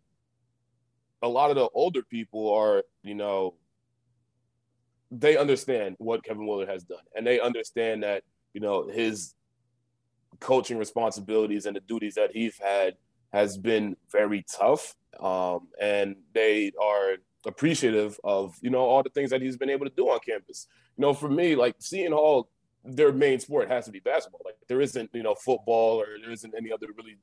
a 1.22 1.28
lot 1.28 1.50
of 1.50 1.56
the 1.56 1.68
older 1.74 2.04
people 2.04 2.54
are, 2.54 2.84
you 3.04 3.16
know, 3.16 3.56
they 5.12 5.38
understand 5.38 5.96
what 5.98 6.24
Kevin 6.24 6.46
Willard 6.46 6.70
has 6.70 6.84
done, 6.84 7.04
and 7.16 7.26
they 7.26 7.40
understand 7.40 8.04
that 8.04 8.24
you 8.54 8.62
know 8.62 8.88
his 8.88 9.34
coaching 10.40 10.78
responsibilities 10.78 11.66
and 11.66 11.76
the 11.76 11.82
duties 11.82 12.16
that 12.16 12.32
he's 12.32 12.58
had 12.58 12.96
has 13.32 13.58
been 13.58 13.96
very 14.12 14.46
tough, 14.52 14.96
um, 15.20 15.68
and 15.80 16.16
they 16.34 16.72
are 16.82 17.18
appreciative 17.46 18.20
of 18.24 18.56
you 18.62 18.70
know 18.70 18.82
all 18.82 19.04
the 19.04 19.10
things 19.10 19.30
that 19.30 19.42
he's 19.42 19.58
been 19.58 19.70
able 19.70 19.86
to 19.86 19.94
do 19.96 20.10
on 20.10 20.20
campus. 20.20 20.68
You 20.98 21.04
know, 21.04 21.14
for 21.14 21.30
me, 21.30 21.56
like 21.56 21.76
Seton 21.80 22.14
Hall, 22.14 22.50
their 22.84 23.12
main 23.12 23.40
sport 23.40 23.70
has 23.70 23.86
to 23.86 23.92
be 23.92 24.00
basketball. 24.00 24.42
Like 24.46 24.56
there 24.68 24.82
isn't 24.82 25.10
you 25.14 25.24
know 25.24 25.36
football 25.36 26.02
or 26.02 26.08
there 26.22 26.32
isn't 26.32 26.54
any 26.58 26.72
other 26.72 26.88
really 26.98 27.18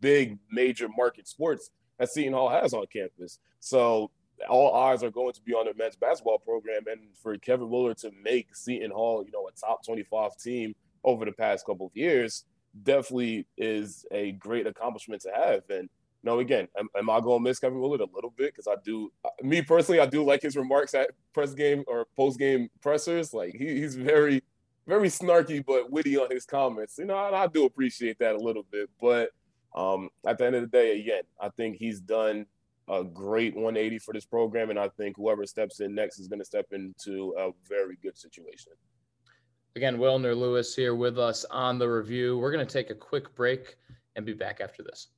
big 0.00 0.38
major 0.50 0.88
market 0.96 1.26
sports 1.28 1.70
that 1.98 2.10
Seton 2.10 2.32
Hall 2.32 2.48
has 2.48 2.74
on 2.74 2.84
campus. 2.92 3.38
So 3.60 4.10
all 4.48 4.74
eyes 4.74 5.02
are 5.02 5.10
going 5.10 5.32
to 5.32 5.42
be 5.42 5.52
on 5.52 5.66
the 5.66 5.74
men's 5.76 5.96
basketball 5.96 6.38
program, 6.38 6.82
and 6.90 7.00
for 7.22 7.36
Kevin 7.38 7.70
Willard 7.70 7.98
to 7.98 8.10
make 8.22 8.54
Seton 8.54 8.90
Hall, 8.90 9.24
you 9.24 9.32
know, 9.32 9.48
a 9.48 9.52
top 9.52 9.84
25 9.84 10.36
team 10.36 10.74
over 11.04 11.24
the 11.24 11.32
past 11.32 11.66
couple 11.66 11.86
of 11.86 11.92
years, 11.94 12.44
definitely 12.82 13.46
is 13.56 14.06
a 14.10 14.32
great 14.32 14.66
accomplishment 14.66 15.22
to 15.22 15.30
have. 15.34 15.62
And 15.70 15.88
you 16.22 16.30
know, 16.30 16.38
again, 16.38 16.68
am, 16.78 16.88
am 16.96 17.10
I 17.10 17.20
going 17.20 17.42
to 17.42 17.48
miss 17.48 17.58
Kevin 17.58 17.80
Willard 17.80 18.00
a 18.00 18.06
little 18.14 18.32
bit? 18.36 18.54
Because 18.54 18.68
I 18.68 18.76
do, 18.84 19.12
me 19.42 19.60
personally, 19.62 20.00
I 20.00 20.06
do 20.06 20.24
like 20.24 20.42
his 20.42 20.56
remarks 20.56 20.94
at 20.94 21.10
press 21.32 21.52
game 21.52 21.84
or 21.86 22.06
post 22.16 22.38
game 22.38 22.68
pressers. 22.80 23.34
Like 23.34 23.54
he, 23.54 23.80
he's 23.80 23.96
very, 23.96 24.42
very 24.86 25.08
snarky 25.08 25.64
but 25.64 25.90
witty 25.90 26.16
on 26.16 26.30
his 26.30 26.44
comments. 26.44 26.98
You 26.98 27.06
know, 27.06 27.16
I, 27.16 27.44
I 27.44 27.46
do 27.48 27.64
appreciate 27.64 28.18
that 28.20 28.36
a 28.36 28.38
little 28.38 28.64
bit, 28.70 28.88
but 29.00 29.30
um, 29.74 30.10
at 30.26 30.38
the 30.38 30.46
end 30.46 30.54
of 30.54 30.62
the 30.62 30.68
day, 30.68 31.00
again, 31.00 31.22
I 31.40 31.48
think 31.48 31.76
he's 31.76 32.00
done 32.00 32.46
a 32.88 33.02
great 33.02 33.54
180 33.54 33.98
for 34.00 34.12
this 34.12 34.24
program, 34.24 34.70
and 34.70 34.78
I 34.78 34.88
think 34.88 35.16
whoever 35.16 35.46
steps 35.46 35.80
in 35.80 35.94
next 35.94 36.18
is 36.18 36.28
going 36.28 36.40
to 36.40 36.44
step 36.44 36.66
into 36.72 37.34
a 37.38 37.50
very 37.68 37.96
good 38.02 38.18
situation. 38.18 38.72
Again, 39.74 39.96
Wilnir 39.96 40.36
Louis 40.36 40.74
here 40.74 40.94
with 40.94 41.18
us 41.18 41.46
on 41.46 41.78
the 41.78 41.88
review. 41.88 42.36
We're 42.36 42.52
going 42.52 42.66
to 42.66 42.72
take 42.72 42.90
a 42.90 42.94
quick 42.94 43.34
break 43.34 43.76
and 44.16 44.26
be 44.26 44.34
back 44.34 44.60
after 44.60 44.82
this. 44.82 45.08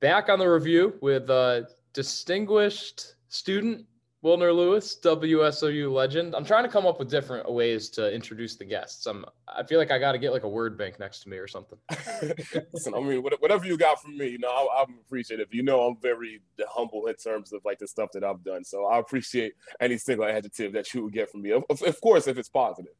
Back 0.00 0.28
on 0.28 0.40
the 0.40 0.48
review 0.48 0.94
with 1.00 1.30
a 1.30 1.68
distinguished 1.92 3.14
student 3.28 3.86
Wilnir 4.24 4.52
Louis, 4.54 4.96
WSOU 4.96 5.92
legend. 5.92 6.34
I'm 6.34 6.44
trying 6.44 6.64
to 6.64 6.68
come 6.68 6.86
up 6.86 6.98
with 6.98 7.08
different 7.08 7.48
ways 7.50 7.88
to 7.90 8.12
introduce 8.12 8.56
the 8.56 8.64
guests. 8.64 9.06
I'm, 9.06 9.24
I 9.46 9.62
feel 9.62 9.78
like 9.78 9.92
I 9.92 9.98
got 10.00 10.10
to 10.12 10.18
get 10.18 10.32
like 10.32 10.42
a 10.42 10.48
word 10.48 10.76
bank 10.76 10.98
next 10.98 11.20
to 11.20 11.28
me 11.28 11.36
or 11.36 11.46
something. 11.46 11.78
Listen, 12.72 12.94
I 12.94 13.00
mean, 13.00 13.22
whatever 13.22 13.64
you 13.64 13.78
got 13.78 14.02
from 14.02 14.18
me, 14.18 14.26
you 14.26 14.38
know, 14.38 14.48
I, 14.48 14.82
am 14.82 14.96
appreciative. 15.06 15.54
You 15.54 15.62
know, 15.62 15.82
I'm 15.82 15.96
very 16.02 16.40
humble 16.68 17.06
in 17.06 17.14
terms 17.14 17.52
of 17.52 17.60
like 17.64 17.78
the 17.78 17.86
stuff 17.86 18.10
that 18.14 18.24
I've 18.24 18.42
done. 18.42 18.64
So 18.64 18.86
I 18.86 18.98
appreciate 18.98 19.52
any 19.80 19.96
single 19.96 20.26
adjective 20.26 20.72
that 20.72 20.92
you 20.92 21.04
would 21.04 21.12
get 21.12 21.30
from 21.30 21.42
me. 21.42 21.52
Of, 21.52 21.64
of 21.70 22.00
course, 22.00 22.26
if 22.26 22.38
it's 22.38 22.48
positive. 22.48 22.94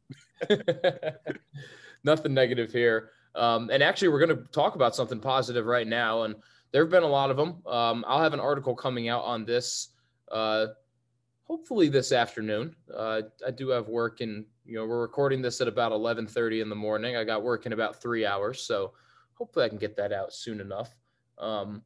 Nothing 2.05 2.33
negative 2.33 2.71
here. 2.71 3.09
Um, 3.35 3.69
and 3.71 3.83
actually, 3.83 4.07
we're 4.07 4.25
going 4.25 4.37
to 4.37 4.43
talk 4.53 4.75
about 4.75 4.95
something 4.95 5.19
positive 5.19 5.65
right 5.65 5.87
now. 5.87 6.23
And 6.23 6.35
there 6.71 6.81
have 6.81 6.91
been 6.91 7.03
a 7.03 7.07
lot 7.07 7.29
of 7.29 7.35
them. 7.35 7.61
Um, 7.67 8.05
I'll 8.07 8.23
have 8.23 8.33
an 8.33 8.39
article 8.39 8.73
coming 8.73 9.09
out 9.09 9.25
on 9.25 9.43
this. 9.43 9.89
Uh, 10.31 10.67
hopefully 11.49 11.89
this 11.89 12.11
afternoon. 12.11 12.75
Uh, 12.95 13.23
I 13.45 13.49
do 13.49 13.69
have 13.69 13.87
work 13.89 14.21
in, 14.21 14.45
you 14.65 14.75
know, 14.75 14.85
we're 14.85 15.01
recording 15.01 15.41
this 15.41 15.59
at 15.61 15.67
about 15.67 15.91
11:30 15.91 16.61
in 16.61 16.69
the 16.69 16.75
morning. 16.75 17.15
I 17.17 17.23
got 17.23 17.43
work 17.43 17.65
in 17.65 17.73
about 17.73 17.99
three 17.99 18.25
hours, 18.25 18.61
so 18.61 18.93
hopefully 19.33 19.65
I 19.65 19.69
can 19.69 19.79
get 19.79 19.95
that 19.95 20.13
out 20.13 20.31
soon 20.31 20.61
enough. 20.61 20.95
Um, 21.39 21.83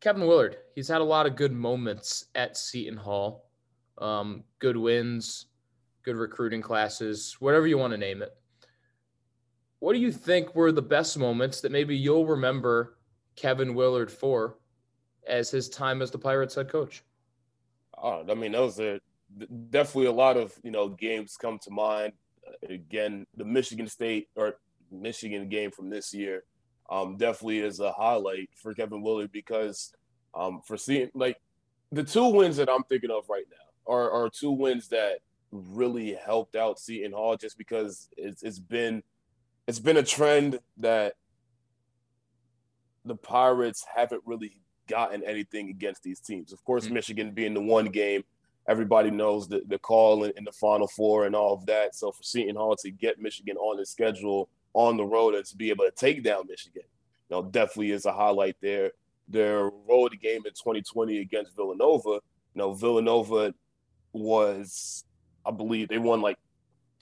Kevin 0.00 0.26
Willard, 0.26 0.58
he's 0.74 0.88
had 0.88 1.00
a 1.00 1.04
lot 1.04 1.26
of 1.26 1.34
good 1.34 1.52
moments 1.52 2.26
at 2.34 2.56
Seton 2.56 2.98
Hall, 2.98 3.50
um, 3.96 4.44
good 4.58 4.76
wins, 4.76 5.46
good 6.02 6.16
recruiting 6.16 6.60
classes, 6.60 7.36
whatever 7.40 7.66
you 7.66 7.78
want 7.78 7.92
to 7.92 7.98
name 7.98 8.22
it. 8.22 8.36
What 9.78 9.94
do 9.94 9.98
you 9.98 10.12
think 10.12 10.54
were 10.54 10.72
the 10.72 10.82
best 10.82 11.18
moments 11.18 11.60
that 11.62 11.72
maybe 11.72 11.96
you'll 11.96 12.26
remember 12.26 12.98
Kevin 13.34 13.74
Willard 13.74 14.10
for 14.10 14.58
as 15.26 15.50
his 15.50 15.68
time 15.68 16.02
as 16.02 16.10
the 16.10 16.18
Pirates 16.18 16.54
head 16.54 16.68
coach? 16.68 17.02
Uh, 18.02 18.24
I 18.28 18.34
mean, 18.34 18.52
those 18.52 18.78
are 18.80 18.98
definitely 19.70 20.06
a 20.06 20.12
lot 20.12 20.36
of 20.36 20.52
you 20.62 20.70
know 20.70 20.88
games 20.88 21.36
come 21.40 21.58
to 21.62 21.70
mind. 21.70 22.12
Again, 22.68 23.26
the 23.36 23.44
Michigan 23.44 23.86
State 23.86 24.28
or 24.34 24.56
Michigan 24.90 25.48
game 25.48 25.70
from 25.70 25.90
this 25.90 26.14
year 26.14 26.44
um, 26.90 27.16
definitely 27.16 27.58
is 27.60 27.80
a 27.80 27.92
highlight 27.92 28.48
for 28.54 28.74
Kevin 28.74 29.02
Willard 29.02 29.32
because 29.32 29.92
um, 30.34 30.60
for 30.64 30.76
seeing 30.76 31.10
like 31.14 31.40
the 31.92 32.04
two 32.04 32.28
wins 32.28 32.56
that 32.56 32.70
I'm 32.70 32.84
thinking 32.84 33.10
of 33.10 33.28
right 33.28 33.44
now 33.50 33.92
are, 33.92 34.10
are 34.10 34.30
two 34.30 34.50
wins 34.50 34.88
that 34.88 35.18
really 35.50 36.14
helped 36.14 36.56
out 36.56 36.78
Seton 36.78 37.12
Hall 37.12 37.36
just 37.36 37.56
because 37.56 38.08
it's, 38.16 38.42
it's 38.42 38.58
been 38.58 39.02
it's 39.66 39.78
been 39.78 39.96
a 39.98 40.02
trend 40.02 40.58
that 40.78 41.14
the 43.04 43.16
Pirates 43.16 43.84
haven't 43.94 44.22
really 44.24 44.60
gotten 44.88 45.22
anything 45.24 45.70
against 45.70 46.02
these 46.02 46.20
teams. 46.20 46.52
Of 46.52 46.64
course, 46.64 46.86
mm-hmm. 46.86 46.94
Michigan 46.94 47.30
being 47.30 47.54
the 47.54 47.60
one 47.60 47.86
game, 47.86 48.24
everybody 48.66 49.10
knows 49.10 49.48
the, 49.48 49.62
the 49.66 49.78
call 49.78 50.24
in, 50.24 50.32
in, 50.36 50.44
the 50.44 50.52
Final 50.52 50.88
Four 50.88 51.26
and 51.26 51.36
all 51.36 51.54
of 51.54 51.66
that. 51.66 51.94
So 51.94 52.10
for 52.10 52.22
Seton 52.22 52.56
Hall 52.56 52.76
to 52.76 52.90
get 52.90 53.20
Michigan 53.20 53.56
on 53.56 53.76
the 53.76 53.86
schedule 53.86 54.48
on 54.74 54.96
the 54.96 55.04
road 55.04 55.34
and 55.34 55.44
to 55.46 55.56
be 55.56 55.70
able 55.70 55.84
to 55.84 55.90
take 55.90 56.22
down 56.22 56.44
Michigan, 56.48 56.82
you 57.30 57.36
know, 57.36 57.42
definitely 57.42 57.92
is 57.92 58.06
a 58.06 58.12
highlight 58.12 58.56
there. 58.60 58.92
Their 59.28 59.70
road 59.88 60.18
game 60.20 60.42
in 60.46 60.52
2020 60.52 61.20
against 61.20 61.54
Villanova, 61.54 62.10
you 62.10 62.20
know, 62.54 62.72
Villanova 62.72 63.54
was, 64.12 65.04
I 65.44 65.50
believe, 65.50 65.88
they 65.88 65.98
won 65.98 66.22
like 66.22 66.38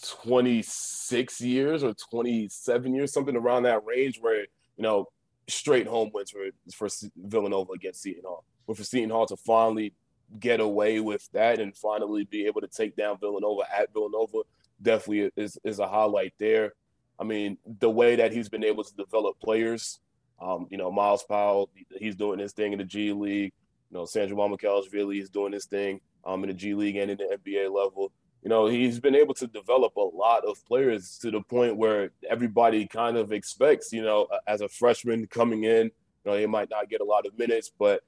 26 0.04 1.40
years 1.40 1.82
or 1.82 1.94
27 1.94 2.94
years, 2.94 3.12
something 3.12 3.36
around 3.36 3.62
that 3.62 3.84
range 3.84 4.18
where, 4.20 4.40
you 4.40 4.82
know, 4.82 5.06
straight 5.48 5.86
home 5.86 6.10
wins 6.12 6.30
for 6.30 6.46
for 6.74 6.88
Villanova 7.16 7.72
against 7.72 8.02
Seton 8.02 8.24
Hall. 8.24 8.44
But 8.66 8.76
for 8.76 8.84
Seton 8.84 9.10
Hall 9.10 9.26
to 9.26 9.36
finally 9.36 9.92
get 10.40 10.60
away 10.60 11.00
with 11.00 11.28
that 11.32 11.60
and 11.60 11.76
finally 11.76 12.24
be 12.24 12.46
able 12.46 12.60
to 12.60 12.68
take 12.68 12.96
down 12.96 13.18
Villanova 13.18 13.62
at 13.72 13.92
Villanova 13.92 14.38
definitely 14.82 15.30
is 15.36 15.58
is 15.64 15.78
a 15.78 15.86
highlight 15.86 16.34
there. 16.38 16.74
I 17.18 17.24
mean, 17.24 17.56
the 17.78 17.90
way 17.90 18.16
that 18.16 18.32
he's 18.32 18.48
been 18.48 18.64
able 18.64 18.84
to 18.84 18.94
develop 18.94 19.40
players, 19.40 20.00
um, 20.40 20.66
you 20.70 20.76
know, 20.76 20.90
Myles 20.92 21.24
Powell, 21.24 21.70
he's 21.98 22.16
doing 22.16 22.38
his 22.38 22.52
thing 22.52 22.72
in 22.72 22.78
the 22.78 22.84
G 22.84 23.12
League. 23.12 23.52
You 23.90 23.98
know, 23.98 24.04
Sandro 24.04 24.36
Mamukelashvili 24.36 25.22
is 25.22 25.30
doing 25.30 25.52
his 25.52 25.64
thing 25.64 26.00
um, 26.24 26.42
in 26.44 26.48
the 26.48 26.54
G 26.54 26.74
League 26.74 26.96
and 26.96 27.10
in 27.10 27.16
the 27.16 27.38
NBA 27.38 27.72
level 27.72 28.12
you 28.46 28.50
know, 28.50 28.68
he's 28.68 29.00
been 29.00 29.16
able 29.16 29.34
to 29.34 29.48
develop 29.48 29.96
a 29.96 30.00
lot 30.00 30.44
of 30.44 30.64
players 30.66 31.18
to 31.18 31.32
the 31.32 31.40
point 31.40 31.76
where 31.76 32.10
everybody 32.30 32.86
kind 32.86 33.16
of 33.16 33.32
expects, 33.32 33.92
you 33.92 34.02
know, 34.02 34.28
as 34.46 34.60
a 34.60 34.68
freshman 34.68 35.26
coming 35.26 35.64
in, 35.64 35.86
you 35.86 35.90
know, 36.24 36.36
he 36.36 36.46
might 36.46 36.70
not 36.70 36.88
get 36.88 37.00
a 37.00 37.04
lot 37.04 37.26
of 37.26 37.36
minutes, 37.36 37.72
but 37.76 38.04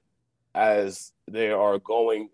as 0.54 1.10
they 1.26 1.50
are 1.50 1.80
going 1.80 2.28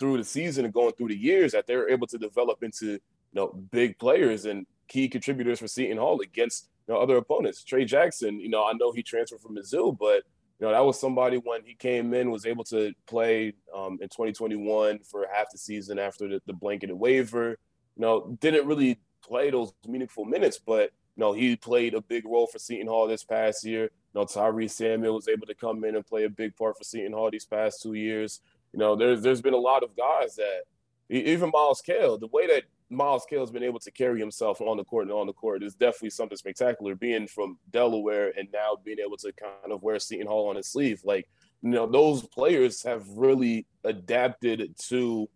through 0.00 0.16
the 0.16 0.24
season 0.24 0.64
and 0.64 0.74
going 0.74 0.94
through 0.94 1.06
the 1.06 1.16
years, 1.16 1.52
that 1.52 1.68
they're 1.68 1.88
able 1.88 2.08
to 2.08 2.18
develop 2.18 2.64
into, 2.64 2.94
you 2.94 3.00
know, 3.34 3.52
big 3.70 3.96
players 4.00 4.44
and 4.44 4.66
key 4.88 5.08
contributors 5.08 5.60
for 5.60 5.68
Seton 5.68 5.98
Hall 5.98 6.20
against 6.22 6.70
you 6.88 6.94
know, 6.94 7.00
other 7.00 7.18
opponents. 7.18 7.62
Tray 7.62 7.84
Jackson, 7.84 8.40
you 8.40 8.48
know, 8.48 8.64
I 8.64 8.72
know 8.72 8.90
he 8.90 9.04
transferred 9.04 9.42
from 9.42 9.54
Mizzou, 9.54 9.96
but 9.96 10.24
you 10.58 10.66
know, 10.66 10.72
that 10.72 10.84
was 10.84 10.98
somebody 10.98 11.36
when 11.36 11.62
he 11.64 11.74
came 11.74 12.14
in 12.14 12.30
was 12.30 12.46
able 12.46 12.64
to 12.64 12.92
play 13.06 13.52
um, 13.74 13.98
in 14.00 14.08
2021 14.08 15.00
for 15.00 15.26
half 15.32 15.50
the 15.52 15.58
season 15.58 15.98
after 15.98 16.28
the, 16.28 16.40
the 16.46 16.52
blanketed 16.54 16.98
waiver. 16.98 17.50
You 17.96 18.02
know, 18.02 18.36
didn't 18.40 18.66
really 18.66 18.98
play 19.22 19.50
those 19.50 19.72
meaningful 19.86 20.24
minutes, 20.24 20.58
but 20.58 20.92
you 21.16 21.20
know, 21.20 21.32
he 21.32 21.56
played 21.56 21.94
a 21.94 22.00
big 22.00 22.24
role 22.24 22.46
for 22.46 22.58
Seton 22.58 22.86
Hall 22.86 23.06
this 23.06 23.24
past 23.24 23.64
year. 23.64 23.84
You 23.84 24.20
know, 24.20 24.24
Tyrese 24.24 24.70
Samuel 24.70 25.14
was 25.14 25.28
able 25.28 25.46
to 25.46 25.54
come 25.54 25.84
in 25.84 25.94
and 25.94 26.06
play 26.06 26.24
a 26.24 26.30
big 26.30 26.56
part 26.56 26.76
for 26.78 26.84
Seton 26.84 27.12
Hall 27.12 27.30
these 27.30 27.46
past 27.46 27.82
two 27.82 27.94
years. 27.94 28.40
You 28.72 28.78
know, 28.78 28.96
there's 28.96 29.22
there's 29.22 29.42
been 29.42 29.54
a 29.54 29.58
lot 29.58 29.82
of 29.82 29.96
guys 29.96 30.36
that 30.36 30.62
even 31.08 31.50
Myles 31.52 31.82
Cale, 31.82 32.18
the 32.18 32.26
way 32.28 32.46
that 32.46 32.64
Myles 32.88 33.26
Cale 33.28 33.40
has 33.40 33.50
been 33.50 33.64
able 33.64 33.80
to 33.80 33.90
carry 33.90 34.20
himself 34.20 34.60
on 34.60 34.76
the 34.76 34.84
court 34.84 35.04
and 35.04 35.12
on 35.12 35.26
the 35.26 35.32
court 35.32 35.62
is 35.62 35.74
definitely 35.74 36.10
something 36.10 36.38
spectacular. 36.38 36.94
Being 36.94 37.26
from 37.26 37.58
Delaware 37.70 38.32
and 38.38 38.48
now 38.52 38.76
being 38.84 38.98
able 39.04 39.16
to 39.18 39.32
kind 39.32 39.72
of 39.72 39.82
wear 39.82 39.98
Seton 39.98 40.26
Hall 40.26 40.48
on 40.48 40.56
his 40.56 40.68
sleeve, 40.68 41.00
like 41.04 41.28
you 41.62 41.70
know, 41.70 41.86
those 41.86 42.22
players 42.28 42.82
have 42.84 43.04
really 43.08 43.66
adapted 43.84 44.76
to, 44.88 45.28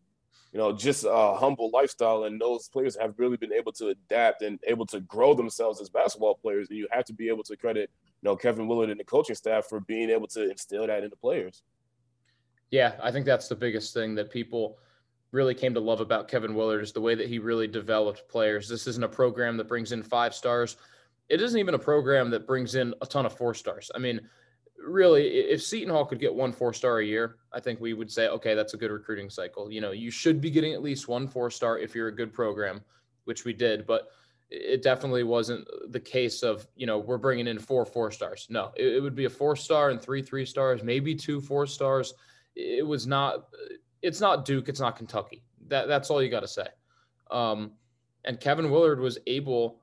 you 0.52 0.59
know, 0.59 0.73
just 0.73 1.04
a 1.09 1.35
humble 1.35 1.71
lifestyle. 1.73 2.25
And 2.25 2.40
those 2.40 2.69
players 2.69 2.97
have 3.00 3.14
really 3.19 3.37
been 3.37 3.52
able 3.52 3.73
to 3.73 3.88
adapt 3.88 4.42
and 4.42 4.59
able 4.66 4.87
to 4.87 5.00
grow 5.00 5.35
themselves 5.35 5.80
as 5.80 5.88
basketball 5.88 6.37
players. 6.37 6.69
And 6.69 6.78
you 6.78 6.87
have 6.92 7.04
to 7.07 7.12
be 7.12 7.28
able 7.28 7.42
to 7.45 7.57
credit, 7.57 7.90
you 8.23 8.28
know, 8.28 8.37
Kevin 8.37 8.69
Willard 8.69 8.90
and 8.90 9.00
the 9.00 9.04
coaching 9.04 9.35
staff 9.35 9.66
for 9.66 9.80
being 9.80 10.11
able 10.11 10.28
to 10.28 10.50
instill 10.50 10.87
that 10.87 11.02
in 11.02 11.11
the 11.11 11.16
players. 11.16 11.62
Yeah, 12.71 12.92
I 13.02 13.11
think 13.11 13.26
that's 13.26 13.49
the 13.49 13.57
biggest 13.57 13.92
thing 13.92 14.14
that 14.14 14.30
people 14.30 14.78
really 15.32 15.54
came 15.54 15.75
to 15.75 15.80
love 15.80 16.00
about 16.00 16.28
Kevin 16.28 16.54
Willard 16.54 16.82
is 16.82 16.92
the 16.92 17.00
way 17.00 17.14
that 17.14 17.28
he 17.28 17.38
really 17.38 17.68
developed 17.68 18.28
players. 18.28 18.68
This 18.68 18.87
isn't 18.87 19.04
a 19.04 19.08
program 19.08 19.56
that 19.56 19.68
brings 19.68 19.92
in 19.92 20.02
five 20.02 20.34
stars. 20.34 20.76
It 21.28 21.40
isn't 21.40 21.58
even 21.58 21.75
a 21.75 21.78
program 21.78 22.30
that 22.30 22.46
brings 22.46 22.75
in 22.75 22.94
a 23.00 23.06
ton 23.06 23.26
of 23.26 23.37
four 23.37 23.54
stars. 23.54 23.90
I 23.94 23.99
mean, 23.99 24.20
really, 24.84 25.28
if 25.28 25.62
Seton 25.62 25.90
Hall 25.90 26.04
could 26.04 26.18
get 26.18 26.34
one 26.34 26.52
four 26.52 26.72
star 26.72 26.99
a 26.99 27.04
year, 27.04 27.37
I 27.52 27.60
think 27.60 27.80
we 27.80 27.92
would 27.94 28.10
say, 28.10 28.28
okay, 28.28 28.54
that's 28.54 28.75
a 28.75 28.76
good 28.76 28.90
recruiting 28.90 29.30
cycle. 29.30 29.70
You 29.70 29.80
know, 29.80 29.92
you 29.92 30.10
should 30.10 30.40
be 30.40 30.50
getting 30.50 30.72
at 30.72 30.82
least 30.82 31.06
one 31.06 31.28
four 31.28 31.50
star 31.50 31.78
if 31.78 31.94
you're 31.94 32.08
a 32.08 32.14
good 32.14 32.32
program, 32.32 32.80
which 33.25 33.44
we 33.44 33.52
did, 33.52 33.87
but 33.87 34.08
it 34.50 34.82
definitely 34.82 35.22
wasn't 35.22 35.64
the 35.92 36.00
case 36.00 36.42
of, 36.42 36.66
you 36.75 36.84
know, 36.84 36.99
we're 36.99 37.18
bringing 37.18 37.46
in 37.46 37.60
four 37.60 37.87
four 37.87 38.10
stars. 38.10 38.49
No, 38.50 38.72
it, 38.76 38.94
it 38.96 39.00
would 39.00 39.14
be 39.14 39.26
a 39.26 39.30
four 39.30 39.54
star 39.54 39.90
and 39.90 40.02
three 40.02 40.22
three 40.22 40.44
stars, 40.44 40.82
maybe 40.82 41.14
two 41.14 41.40
four 41.40 41.66
stars. 41.66 42.14
It 42.56 42.84
was 42.84 43.06
not, 43.06 43.46
it's 44.02 44.21
not 44.21 44.45
Duke, 44.45 44.69
it's 44.69 44.80
not 44.80 44.97
Kentucky. 44.97 45.42
That 45.69 45.88
that's 45.88 46.11
all 46.11 46.23
you 46.23 46.30
got 46.30 46.40
to 46.40 46.49
say. 46.49 46.66
Um, 47.30 47.73
and 48.25 48.40
Kevin 48.40 48.71
Willard 48.71 49.00
was 49.00 49.19
able 49.26 49.80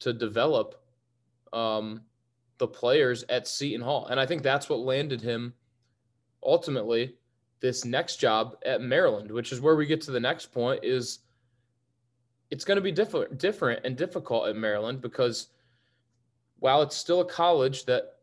to 0.00 0.12
develop 0.12 0.82
um, 1.52 2.02
the 2.58 2.66
players 2.66 3.24
at 3.28 3.46
Seton 3.48 3.80
Hall. 3.80 4.06
And 4.06 4.18
I 4.18 4.26
think 4.26 4.42
that's 4.42 4.68
what 4.68 4.80
landed 4.80 5.20
him 5.20 5.54
ultimately 6.42 7.14
this 7.60 7.84
next 7.84 8.16
job 8.16 8.56
at 8.66 8.82
Maryland, 8.82 9.30
which 9.30 9.52
is 9.52 9.60
where 9.60 9.76
we 9.76 9.86
get 9.86 10.02
to 10.02 10.10
the 10.10 10.20
next 10.20 10.52
point 10.52 10.84
is 10.84 11.20
it's 12.50 12.64
going 12.64 12.76
to 12.76 12.82
be 12.82 12.92
different 12.92 13.38
different 13.38 13.84
and 13.84 13.96
difficult 13.96 14.48
at 14.48 14.56
Maryland 14.56 15.00
because 15.00 15.48
while 16.58 16.82
it's 16.82 16.96
still 16.96 17.20
a 17.20 17.24
college 17.24 17.84
that 17.86 18.16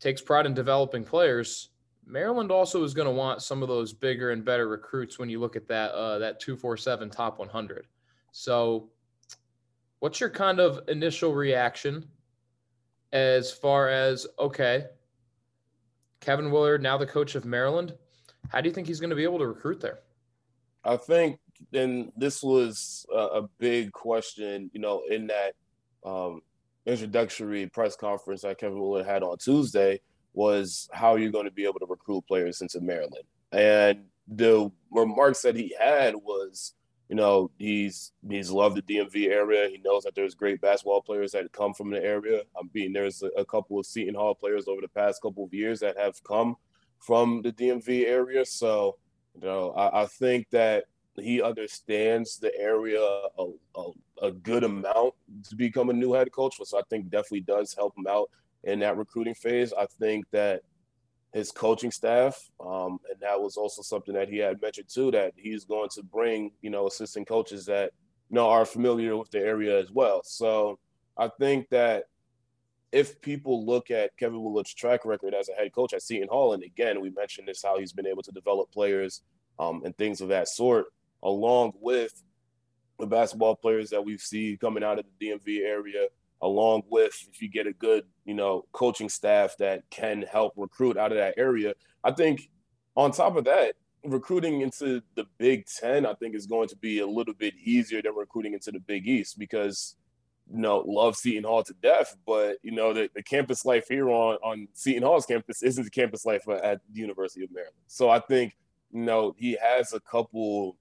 takes 0.00 0.20
pride 0.20 0.46
in 0.46 0.54
developing 0.54 1.04
players, 1.04 1.70
Maryland 2.06 2.52
also 2.52 2.84
is 2.84 2.94
going 2.94 3.06
to 3.08 3.12
want 3.12 3.42
some 3.42 3.62
of 3.62 3.68
those 3.68 3.92
bigger 3.92 4.30
and 4.30 4.44
better 4.44 4.68
recruits 4.68 5.18
when 5.18 5.28
you 5.28 5.40
look 5.40 5.56
at 5.56 5.66
that 5.68 5.90
uh, 5.90 6.18
that 6.18 6.38
247 6.38 7.10
top 7.10 7.38
100. 7.38 7.86
So 8.30 8.88
what's 9.98 10.20
your 10.20 10.30
kind 10.30 10.60
of 10.60 10.88
initial 10.88 11.34
reaction 11.34 12.06
as 13.12 13.52
far 13.52 13.88
as 13.88 14.26
okay, 14.38 14.86
Kevin 16.20 16.50
Willard, 16.50 16.82
now 16.82 16.96
the 16.96 17.06
coach 17.06 17.34
of 17.34 17.44
Maryland, 17.44 17.94
how 18.50 18.60
do 18.60 18.68
you 18.68 18.74
think 18.74 18.86
he's 18.86 19.00
going 19.00 19.10
to 19.10 19.16
be 19.16 19.24
able 19.24 19.38
to 19.38 19.46
recruit 19.46 19.80
there? 19.80 20.00
I 20.84 20.96
think, 20.96 21.40
and 21.72 22.12
this 22.16 22.42
was 22.42 23.04
a, 23.12 23.42
big 23.58 23.90
question, 23.90 24.70
you 24.72 24.80
know, 24.80 25.02
in 25.10 25.26
that 25.26 25.54
um, 26.04 26.40
introductory 26.84 27.66
press 27.66 27.96
conference 27.96 28.42
that 28.42 28.58
Kevin 28.58 28.78
Willard 28.78 29.06
had 29.06 29.24
on 29.24 29.38
Tuesday 29.38 30.00
was 30.36 30.88
how 30.92 31.16
you're 31.16 31.26
you 31.26 31.32
going 31.32 31.46
to 31.46 31.50
be 31.50 31.64
able 31.64 31.80
to 31.80 31.86
recruit 31.86 32.24
players 32.28 32.60
into 32.60 32.80
Maryland? 32.80 33.24
And 33.50 34.04
the 34.28 34.70
remarks 34.92 35.42
that 35.42 35.56
he 35.56 35.74
had 35.78 36.14
was 36.14 36.74
you 37.08 37.14
know, 37.14 37.50
he's 37.58 38.12
he's 38.28 38.50
loved 38.50 38.76
the 38.76 38.82
DMV 38.82 39.28
area. 39.28 39.68
He 39.68 39.78
knows 39.78 40.02
that 40.02 40.14
there's 40.14 40.34
great 40.34 40.60
basketball 40.60 41.02
players 41.02 41.32
that 41.32 41.50
come 41.52 41.72
from 41.72 41.90
the 41.90 42.02
area. 42.02 42.42
I 42.56 42.62
mean, 42.74 42.92
there's 42.92 43.22
a, 43.22 43.28
a 43.38 43.44
couple 43.44 43.78
of 43.78 43.86
Seton 43.86 44.14
Hall 44.14 44.34
players 44.34 44.66
over 44.66 44.80
the 44.80 44.88
past 44.88 45.22
couple 45.22 45.44
of 45.44 45.54
years 45.54 45.78
that 45.80 45.96
have 45.96 46.22
come 46.24 46.56
from 46.98 47.42
the 47.42 47.52
DMV 47.52 48.06
area. 48.06 48.44
So, 48.44 48.96
you 49.34 49.46
know, 49.46 49.70
I, 49.70 50.02
I 50.02 50.06
think 50.06 50.50
that 50.50 50.86
he 51.16 51.40
understands 51.40 52.38
the 52.38 52.54
area 52.58 53.00
a, 53.00 53.46
a, 53.76 53.90
a, 54.22 54.32
good 54.32 54.64
amount 54.64 55.14
to 55.48 55.56
become 55.56 55.88
a 55.88 55.94
new 55.94 56.12
head 56.12 56.30
coach. 56.32 56.56
So 56.62 56.78
I 56.78 56.82
think 56.90 57.08
definitely 57.08 57.40
does 57.40 57.72
help 57.72 57.96
him 57.96 58.06
out 58.06 58.30
in 58.66 58.80
that 58.80 58.98
recruiting 58.98 59.34
phase. 59.34 59.72
I 59.72 59.86
think 59.98 60.26
that 60.32 60.60
his 61.32 61.52
coaching 61.52 61.90
staff. 61.90 62.50
Um, 62.60 62.98
and 63.10 63.20
that 63.20 63.40
was 63.40 63.56
also 63.56 63.82
something 63.82 64.14
that 64.14 64.28
he 64.28 64.38
had 64.38 64.60
mentioned 64.60 64.88
too, 64.88 65.10
that 65.12 65.32
he's 65.36 65.64
going 65.64 65.88
to 65.90 66.02
bring, 66.02 66.50
you 66.62 66.70
know, 66.70 66.86
assistant 66.86 67.28
coaches 67.28 67.66
that, 67.66 67.92
you 68.30 68.34
know, 68.34 68.48
are 68.48 68.64
familiar 68.64 69.16
with 69.16 69.30
the 69.30 69.40
area 69.40 69.78
as 69.78 69.90
well. 69.90 70.22
So 70.24 70.78
I 71.16 71.28
think 71.38 71.68
that 71.70 72.04
if 72.92 73.20
people 73.20 73.66
look 73.66 73.90
at 73.90 74.16
Kevin 74.16 74.42
Willard's 74.42 74.72
track 74.72 75.04
record 75.04 75.34
as 75.34 75.48
a 75.48 75.52
head 75.52 75.72
coach 75.72 75.92
at 75.92 76.02
Seton 76.02 76.28
Hall, 76.28 76.54
and 76.54 76.62
again, 76.62 77.00
we 77.00 77.10
mentioned 77.10 77.48
this, 77.48 77.62
how 77.62 77.78
he's 77.78 77.92
been 77.92 78.06
able 78.06 78.22
to 78.22 78.32
develop 78.32 78.70
players 78.72 79.22
um, 79.58 79.82
and 79.84 79.96
things 79.96 80.20
of 80.20 80.28
that 80.28 80.48
sort, 80.48 80.86
along 81.22 81.72
with 81.80 82.22
the 82.98 83.06
basketball 83.06 83.54
players 83.54 83.90
that 83.90 84.04
we 84.04 84.16
see 84.16 84.56
coming 84.58 84.82
out 84.82 84.98
of 84.98 85.04
the 85.18 85.26
DMV 85.26 85.66
area, 85.66 86.06
along 86.42 86.82
with 86.90 87.16
if 87.32 87.40
you 87.40 87.48
get 87.48 87.66
a 87.66 87.72
good, 87.72 88.04
you 88.24 88.34
know, 88.34 88.64
coaching 88.72 89.08
staff 89.08 89.56
that 89.58 89.88
can 89.90 90.22
help 90.22 90.52
recruit 90.56 90.96
out 90.96 91.12
of 91.12 91.18
that 91.18 91.34
area. 91.36 91.74
I 92.04 92.12
think 92.12 92.50
on 92.96 93.12
top 93.12 93.36
of 93.36 93.44
that, 93.44 93.74
recruiting 94.04 94.60
into 94.60 95.02
the 95.14 95.26
Big 95.38 95.66
Ten, 95.66 96.06
I 96.06 96.14
think 96.14 96.34
is 96.34 96.46
going 96.46 96.68
to 96.68 96.76
be 96.76 97.00
a 97.00 97.06
little 97.06 97.34
bit 97.34 97.54
easier 97.62 98.02
than 98.02 98.14
recruiting 98.14 98.54
into 98.54 98.70
the 98.70 98.80
Big 98.80 99.08
East 99.08 99.38
because 99.38 99.96
you 100.52 100.60
know, 100.60 100.78
love 100.86 101.16
Seton 101.16 101.44
Hall 101.44 101.62
to 101.64 101.74
death, 101.82 102.16
but 102.26 102.58
you 102.62 102.70
know, 102.70 102.92
the, 102.92 103.10
the 103.14 103.22
campus 103.22 103.64
life 103.64 103.86
here 103.88 104.08
on, 104.08 104.36
on 104.44 104.68
Seton 104.74 105.02
Hall's 105.02 105.26
campus 105.26 105.62
isn't 105.62 105.84
the 105.84 105.90
campus 105.90 106.24
life 106.24 106.48
at 106.48 106.80
the 106.92 107.00
University 107.00 107.42
of 107.44 107.50
Maryland. 107.52 107.74
So 107.88 108.08
I 108.08 108.20
think, 108.20 108.56
you 108.92 109.02
know, 109.02 109.34
he 109.36 109.58
has 109.60 109.92
a 109.92 110.00
couple 110.00 110.76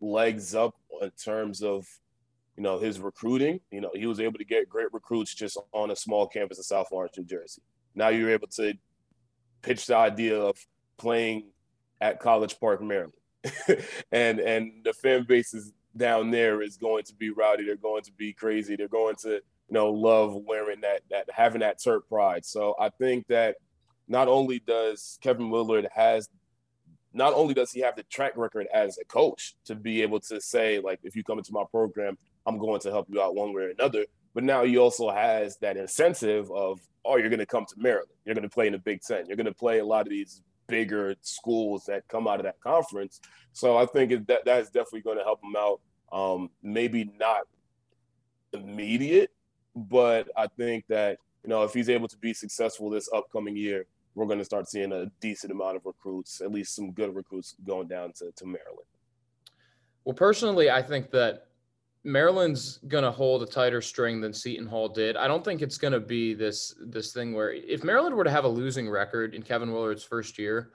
legs 0.00 0.54
up 0.54 0.76
in 1.02 1.10
terms 1.10 1.62
of 1.62 1.86
you 2.58 2.64
know, 2.64 2.76
his 2.76 2.98
recruiting. 2.98 3.60
You 3.70 3.80
know, 3.80 3.90
he 3.94 4.06
was 4.06 4.18
able 4.18 4.36
to 4.38 4.44
get 4.44 4.68
great 4.68 4.92
recruits 4.92 5.32
just 5.32 5.56
on 5.72 5.92
a 5.92 5.96
small 5.96 6.26
campus 6.26 6.58
in 6.58 6.64
South 6.64 6.88
Orange, 6.90 7.12
New 7.16 7.24
Jersey. 7.24 7.62
Now 7.94 8.08
you're 8.08 8.30
able 8.30 8.48
to 8.48 8.74
pitch 9.62 9.86
the 9.86 9.96
idea 9.96 10.40
of 10.40 10.56
playing 10.96 11.50
at 12.00 12.18
College 12.18 12.58
Park, 12.58 12.82
Maryland. 12.82 13.12
and 14.12 14.40
and 14.40 14.72
the 14.82 14.92
fan 14.92 15.22
base 15.22 15.54
is 15.54 15.72
down 15.96 16.32
there 16.32 16.60
is 16.60 16.76
going 16.76 17.04
to 17.04 17.14
be 17.14 17.30
rowdy. 17.30 17.64
They're 17.64 17.76
going 17.76 18.02
to 18.02 18.12
be 18.12 18.32
crazy. 18.32 18.74
They're 18.74 18.88
going 18.88 19.14
to, 19.22 19.34
you 19.34 19.42
know, 19.70 19.90
love 19.90 20.34
wearing 20.34 20.80
that 20.80 21.02
that 21.10 21.30
having 21.32 21.60
that 21.60 21.78
Terp 21.78 22.08
pride. 22.08 22.44
So 22.44 22.74
I 22.80 22.88
think 22.88 23.28
that 23.28 23.54
not 24.08 24.26
only 24.26 24.58
does 24.58 25.16
Kevin 25.22 25.50
Willard 25.50 25.86
has 25.94 26.28
not 27.12 27.34
only 27.34 27.54
does 27.54 27.70
he 27.70 27.80
have 27.80 27.94
the 27.94 28.02
track 28.02 28.36
record 28.36 28.66
as 28.74 28.98
a 28.98 29.04
coach 29.04 29.54
to 29.64 29.76
be 29.76 30.02
able 30.02 30.18
to 30.20 30.40
say 30.40 30.80
like 30.80 30.98
if 31.04 31.14
you 31.14 31.22
come 31.22 31.38
into 31.38 31.52
my 31.52 31.64
program 31.70 32.18
I'm 32.48 32.58
going 32.58 32.80
to 32.80 32.90
help 32.90 33.06
you 33.10 33.20
out 33.20 33.34
one 33.34 33.52
way 33.52 33.64
or 33.64 33.70
another. 33.70 34.06
But 34.34 34.42
now 34.42 34.64
he 34.64 34.78
also 34.78 35.10
has 35.10 35.58
that 35.58 35.76
incentive 35.76 36.50
of, 36.50 36.80
oh, 37.04 37.16
you're 37.18 37.28
going 37.28 37.38
to 37.40 37.46
come 37.46 37.66
to 37.66 37.74
Maryland. 37.76 38.08
You're 38.24 38.34
going 38.34 38.48
to 38.48 38.48
play 38.48 38.66
in 38.66 38.72
the 38.72 38.78
Big 38.78 39.02
Ten. 39.02 39.26
You're 39.26 39.36
going 39.36 39.46
to 39.46 39.54
play 39.54 39.80
a 39.80 39.84
lot 39.84 40.02
of 40.02 40.10
these 40.10 40.42
bigger 40.66 41.14
schools 41.20 41.84
that 41.86 42.08
come 42.08 42.26
out 42.26 42.40
of 42.40 42.44
that 42.44 42.58
conference. 42.60 43.20
So 43.52 43.76
I 43.76 43.84
think 43.84 44.26
that 44.28 44.44
that's 44.44 44.70
definitely 44.70 45.02
going 45.02 45.18
to 45.18 45.24
help 45.24 45.42
him 45.44 45.56
out. 45.56 45.80
Um, 46.10 46.50
maybe 46.62 47.10
not 47.18 47.42
immediate, 48.54 49.30
but 49.76 50.28
I 50.36 50.46
think 50.46 50.84
that 50.88 51.18
you 51.44 51.50
know 51.50 51.64
if 51.64 51.74
he's 51.74 51.90
able 51.90 52.08
to 52.08 52.16
be 52.16 52.32
successful 52.32 52.88
this 52.88 53.10
upcoming 53.14 53.56
year, 53.56 53.84
we're 54.14 54.24
going 54.24 54.38
to 54.38 54.44
start 54.44 54.68
seeing 54.68 54.92
a 54.92 55.10
decent 55.20 55.52
amount 55.52 55.76
of 55.76 55.84
recruits, 55.84 56.40
at 56.40 56.50
least 56.50 56.74
some 56.74 56.92
good 56.92 57.14
recruits 57.14 57.56
going 57.66 57.88
down 57.88 58.12
to, 58.14 58.32
to 58.36 58.46
Maryland. 58.46 58.88
Well, 60.04 60.14
personally, 60.14 60.70
I 60.70 60.80
think 60.80 61.10
that 61.10 61.47
Maryland's 62.04 62.78
going 62.88 63.04
to 63.04 63.10
hold 63.10 63.42
a 63.42 63.46
tighter 63.46 63.82
string 63.82 64.20
than 64.20 64.32
Seton 64.32 64.66
Hall 64.66 64.88
did. 64.88 65.16
I 65.16 65.26
don't 65.28 65.44
think 65.44 65.62
it's 65.62 65.78
going 65.78 65.92
to 65.92 66.00
be 66.00 66.32
this 66.32 66.74
this 66.80 67.12
thing 67.12 67.34
where 67.34 67.52
if 67.52 67.82
Maryland 67.82 68.14
were 68.14 68.24
to 68.24 68.30
have 68.30 68.44
a 68.44 68.48
losing 68.48 68.88
record 68.88 69.34
in 69.34 69.42
Kevin 69.42 69.72
Willard's 69.72 70.04
first 70.04 70.38
year, 70.38 70.70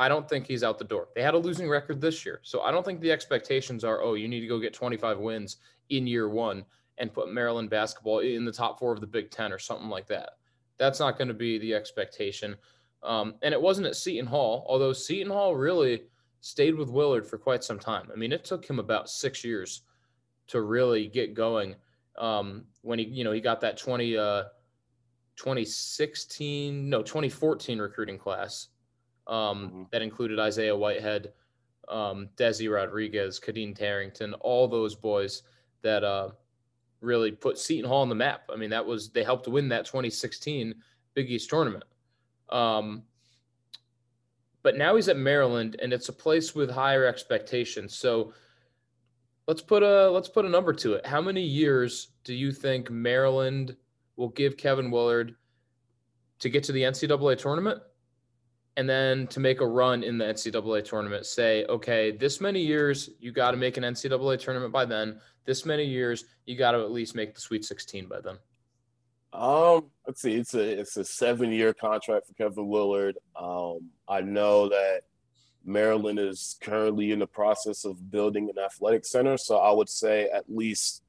I 0.00 0.08
don't 0.08 0.26
think 0.26 0.46
he's 0.46 0.64
out 0.64 0.78
the 0.78 0.84
door. 0.84 1.08
They 1.14 1.20
had 1.20 1.34
a 1.34 1.38
losing 1.38 1.68
record 1.68 2.00
this 2.00 2.24
year. 2.24 2.40
So 2.42 2.62
I 2.62 2.70
don't 2.70 2.86
think 2.86 3.02
the 3.02 3.12
expectations 3.12 3.84
are, 3.84 4.00
oh, 4.00 4.14
you 4.14 4.28
need 4.28 4.40
to 4.40 4.46
go 4.46 4.58
get 4.58 4.72
25 4.72 5.18
wins 5.18 5.58
in 5.90 6.06
year 6.06 6.30
1 6.30 6.64
and 6.96 7.12
put 7.12 7.30
Maryland 7.30 7.68
basketball 7.68 8.20
in 8.20 8.46
the 8.46 8.52
top 8.52 8.78
4 8.78 8.94
of 8.94 9.02
the 9.02 9.06
Big 9.06 9.30
10 9.30 9.52
or 9.52 9.58
something 9.58 9.90
like 9.90 10.06
that. 10.06 10.38
That's 10.78 11.00
not 11.00 11.18
going 11.18 11.28
to 11.28 11.34
be 11.34 11.58
the 11.58 11.74
expectation. 11.74 12.56
Um, 13.02 13.34
and 13.42 13.52
it 13.52 13.60
wasn't 13.60 13.88
at 13.88 13.96
Seton 13.96 14.26
Hall, 14.26 14.64
although 14.66 14.94
Seton 14.94 15.30
Hall 15.30 15.54
really 15.54 16.04
stayed 16.40 16.76
with 16.76 16.88
Willard 16.88 17.26
for 17.26 17.36
quite 17.36 17.62
some 17.62 17.78
time. 17.78 18.08
I 18.10 18.16
mean, 18.16 18.32
it 18.32 18.42
took 18.42 18.64
him 18.64 18.78
about 18.78 19.10
6 19.10 19.44
years 19.44 19.82
to 20.50 20.60
really 20.62 21.06
get 21.06 21.34
going. 21.34 21.74
Um, 22.18 22.64
when 22.82 22.98
he, 22.98 23.06
you 23.06 23.24
know, 23.24 23.32
he 23.32 23.40
got 23.40 23.60
that 23.60 23.78
20, 23.78 24.16
uh, 24.16 24.42
2016, 25.36 26.88
no, 26.88 27.02
2014 27.02 27.78
recruiting 27.78 28.18
class 28.18 28.68
um, 29.26 29.34
mm-hmm. 29.36 29.82
that 29.90 30.02
included 30.02 30.38
Isaiah 30.38 30.76
Whitehead, 30.76 31.32
um, 31.88 32.28
Desi 32.36 32.72
Rodriguez, 32.72 33.40
Khadeen 33.40 33.76
Carrington, 33.76 34.34
all 34.34 34.68
those 34.68 34.94
boys 34.94 35.42
that 35.82 36.04
uh, 36.04 36.30
really 37.00 37.30
put 37.30 37.58
Seton 37.58 37.88
Hall 37.88 38.02
on 38.02 38.08
the 38.08 38.14
map. 38.14 38.42
I 38.52 38.56
mean, 38.56 38.70
that 38.70 38.84
was 38.84 39.10
they 39.10 39.24
helped 39.24 39.48
win 39.48 39.68
that 39.68 39.86
2016 39.86 40.74
Big 41.14 41.30
East 41.30 41.48
tournament. 41.48 41.84
Um, 42.50 43.04
but 44.62 44.76
now 44.76 44.96
he's 44.96 45.08
at 45.08 45.16
Maryland, 45.16 45.76
and 45.80 45.92
it's 45.92 46.10
a 46.10 46.12
place 46.12 46.54
with 46.54 46.70
higher 46.70 47.06
expectations. 47.06 47.96
So 47.96 48.34
let's 49.50 49.62
put 49.62 49.82
a 49.82 50.08
let's 50.08 50.28
put 50.28 50.44
a 50.44 50.48
number 50.48 50.72
to 50.72 50.92
it. 50.92 51.04
How 51.04 51.20
many 51.20 51.42
years 51.42 52.12
do 52.22 52.34
you 52.34 52.52
think 52.52 52.88
Maryland 52.88 53.74
will 54.14 54.28
give 54.28 54.56
Kevin 54.56 54.92
Willard 54.92 55.34
to 56.38 56.48
get 56.48 56.62
to 56.64 56.72
the 56.72 56.82
NCAA 56.82 57.36
tournament? 57.36 57.82
And 58.76 58.88
then 58.88 59.26
to 59.26 59.40
make 59.40 59.60
a 59.60 59.66
run 59.66 60.04
in 60.04 60.18
the 60.18 60.24
NCAA 60.24 60.84
tournament, 60.84 61.26
say, 61.26 61.64
okay, 61.64 62.12
this 62.12 62.40
many 62.40 62.60
years, 62.60 63.10
you 63.18 63.32
got 63.32 63.50
to 63.50 63.56
make 63.56 63.76
an 63.76 63.82
NCAA 63.82 64.38
tournament 64.38 64.72
by 64.72 64.84
then. 64.84 65.20
This 65.44 65.66
many 65.66 65.84
years, 65.84 66.26
you 66.46 66.56
got 66.56 66.70
to 66.70 66.78
at 66.78 66.92
least 66.92 67.16
make 67.16 67.34
the 67.34 67.40
Sweet 67.40 67.64
16 67.64 68.06
by 68.06 68.20
then. 68.20 68.38
Um, 69.32 69.90
let's 70.06 70.22
see. 70.22 70.34
It's 70.34 70.54
a 70.54 70.80
it's 70.80 70.96
a 70.96 71.04
seven 71.04 71.50
year 71.50 71.74
contract 71.74 72.28
for 72.28 72.34
Kevin 72.34 72.68
Willard. 72.68 73.16
Um, 73.34 73.90
I 74.08 74.20
know 74.20 74.68
that 74.68 75.00
Maryland 75.64 76.18
is 76.18 76.56
currently 76.60 77.12
in 77.12 77.18
the 77.18 77.26
process 77.26 77.84
of 77.84 78.10
building 78.10 78.48
an 78.48 78.62
athletic 78.62 79.04
center, 79.04 79.36
so 79.36 79.58
I 79.58 79.72
would 79.72 79.88
say 79.88 80.28
at 80.28 80.44
least 80.48 81.02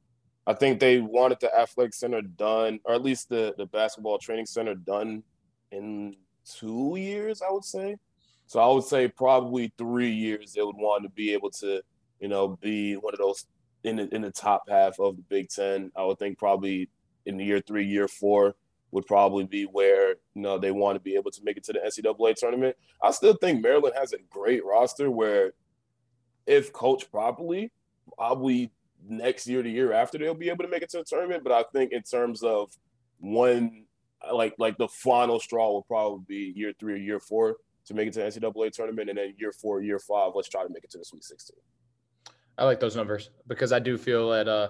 I 0.47 0.53
think 0.53 0.79
they 0.79 0.99
wanted 0.99 1.39
the 1.39 1.55
athletic 1.55 1.93
center 1.93 2.21
done, 2.21 2.79
or 2.83 2.93
at 2.93 3.03
least 3.03 3.29
the 3.29 3.53
the 3.57 3.65
basketball 3.67 4.17
training 4.17 4.47
center 4.47 4.75
done 4.75 5.23
in 5.71 6.15
two 6.45 6.95
years. 6.97 7.41
I 7.41 7.51
would 7.51 7.65
say. 7.65 7.97
So 8.47 8.59
I 8.59 8.73
would 8.73 8.83
say 8.83 9.07
probably 9.07 9.71
three 9.77 10.11
years 10.11 10.53
they 10.53 10.61
would 10.61 10.75
want 10.75 11.03
to 11.03 11.09
be 11.09 11.31
able 11.31 11.51
to, 11.51 11.81
you 12.19 12.27
know, 12.27 12.57
be 12.61 12.95
one 12.95 13.13
of 13.13 13.19
those 13.19 13.45
in 13.85 13.95
the, 13.95 14.13
in 14.13 14.21
the 14.21 14.31
top 14.31 14.63
half 14.67 14.99
of 14.99 15.15
the 15.15 15.23
Big 15.29 15.47
Ten. 15.47 15.89
I 15.95 16.03
would 16.03 16.19
think 16.19 16.37
probably 16.37 16.89
in 17.25 17.39
year 17.39 17.61
three, 17.65 17.85
year 17.85 18.09
four 18.09 18.55
would 18.91 19.05
probably 19.05 19.45
be 19.45 19.63
where 19.63 20.09
you 20.35 20.41
know 20.41 20.57
they 20.57 20.71
want 20.71 20.95
to 20.95 20.99
be 20.99 21.15
able 21.15 21.31
to 21.31 21.43
make 21.43 21.57
it 21.57 21.63
to 21.65 21.73
the 21.73 21.79
NCAA 21.79 22.35
tournament. 22.35 22.75
I 23.03 23.11
still 23.11 23.33
think 23.33 23.61
Maryland 23.61 23.95
has 23.97 24.13
a 24.13 24.17
great 24.29 24.65
roster 24.65 25.09
where, 25.09 25.53
if 26.45 26.73
coached 26.73 27.11
properly, 27.11 27.71
probably 28.17 28.71
next 29.07 29.47
year, 29.47 29.63
the 29.63 29.69
year 29.69 29.93
after, 29.93 30.17
they'll 30.17 30.33
be 30.33 30.49
able 30.49 30.63
to 30.63 30.69
make 30.69 30.83
it 30.83 30.89
to 30.91 30.97
the 30.97 31.03
tournament. 31.03 31.43
But 31.43 31.53
I 31.53 31.63
think 31.73 31.91
in 31.91 32.03
terms 32.03 32.43
of 32.43 32.71
one, 33.19 33.85
like 34.31 34.55
like 34.57 34.77
the 34.77 34.87
final 34.87 35.39
straw 35.39 35.71
will 35.71 35.83
probably 35.83 36.23
be 36.27 36.53
year 36.55 36.73
three 36.79 36.93
or 36.93 36.97
year 36.97 37.19
four 37.19 37.57
to 37.85 37.93
make 37.93 38.07
it 38.07 38.13
to 38.13 38.19
the 38.19 38.25
NCAA 38.25 38.71
tournament, 38.71 39.09
and 39.09 39.17
then 39.17 39.33
year 39.37 39.51
four, 39.51 39.81
year 39.81 39.99
five, 39.99 40.33
let's 40.35 40.49
try 40.49 40.63
to 40.63 40.69
make 40.69 40.83
it 40.83 40.91
to 40.91 40.97
the 40.97 41.05
Sweet 41.05 41.23
16. 41.23 41.55
I 42.57 42.65
like 42.65 42.79
those 42.79 42.95
numbers 42.95 43.31
because 43.47 43.71
I 43.71 43.79
do 43.79 43.97
feel 43.97 44.29
that 44.29 44.47
uh, 44.47 44.69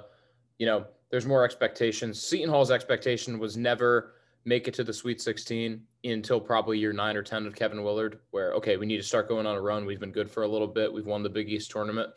you 0.60 0.66
know 0.66 0.86
there's 1.12 1.26
more 1.26 1.44
expectations. 1.44 2.22
Seton 2.22 2.50
Hall's 2.50 2.72
expectation 2.72 3.38
was 3.38 3.58
never 3.58 4.14
make 4.46 4.68
it 4.68 4.74
to 4.76 4.84
the 4.84 4.94
Sweet 4.94 5.22
16 5.22 5.82
until 6.06 6.40
probably 6.40 6.80
year 6.80 6.94
nine 6.94 7.16
or 7.16 7.22
10 7.22 7.46
of 7.46 7.54
Kevin 7.54 7.84
Willard, 7.84 8.20
where, 8.32 8.54
okay, 8.54 8.78
we 8.78 8.86
need 8.86 8.98
to 8.98 9.04
start 9.04 9.28
going 9.28 9.46
on 9.46 9.56
a 9.56 9.62
run. 9.62 9.86
We've 9.86 10.00
been 10.00 10.12
good 10.12 10.32
for 10.32 10.44
a 10.44 10.48
little 10.48 10.68
bit. 10.68 10.92
We've 10.92 11.06
won 11.06 11.22
the 11.22 11.30
Big 11.30 11.50
East 11.50 11.70
tournament. 11.70 12.10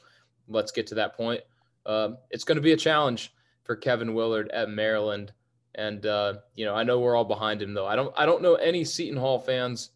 Let's 0.48 0.72
get 0.72 0.86
to 0.86 0.94
that 0.94 1.16
point. 1.16 1.42
Um, 1.84 2.16
it's 2.30 2.44
going 2.44 2.56
to 2.56 2.62
be 2.62 2.72
a 2.72 2.76
challenge 2.76 3.34
for 3.64 3.76
Kevin 3.76 4.14
Willard 4.14 4.48
at 4.50 4.70
Maryland. 4.70 5.32
And, 5.74 6.06
uh, 6.06 6.34
you 6.54 6.64
know, 6.64 6.74
I 6.74 6.84
know 6.84 7.00
we're 7.00 7.16
all 7.16 7.24
behind 7.24 7.60
him, 7.60 7.74
though. 7.74 7.86
I 7.86 7.96
don't, 7.96 8.14
I 8.16 8.24
don't 8.24 8.42
know 8.42 8.54
any 8.54 8.84
Seton 8.84 9.18
Hall 9.18 9.38
fans 9.38 9.90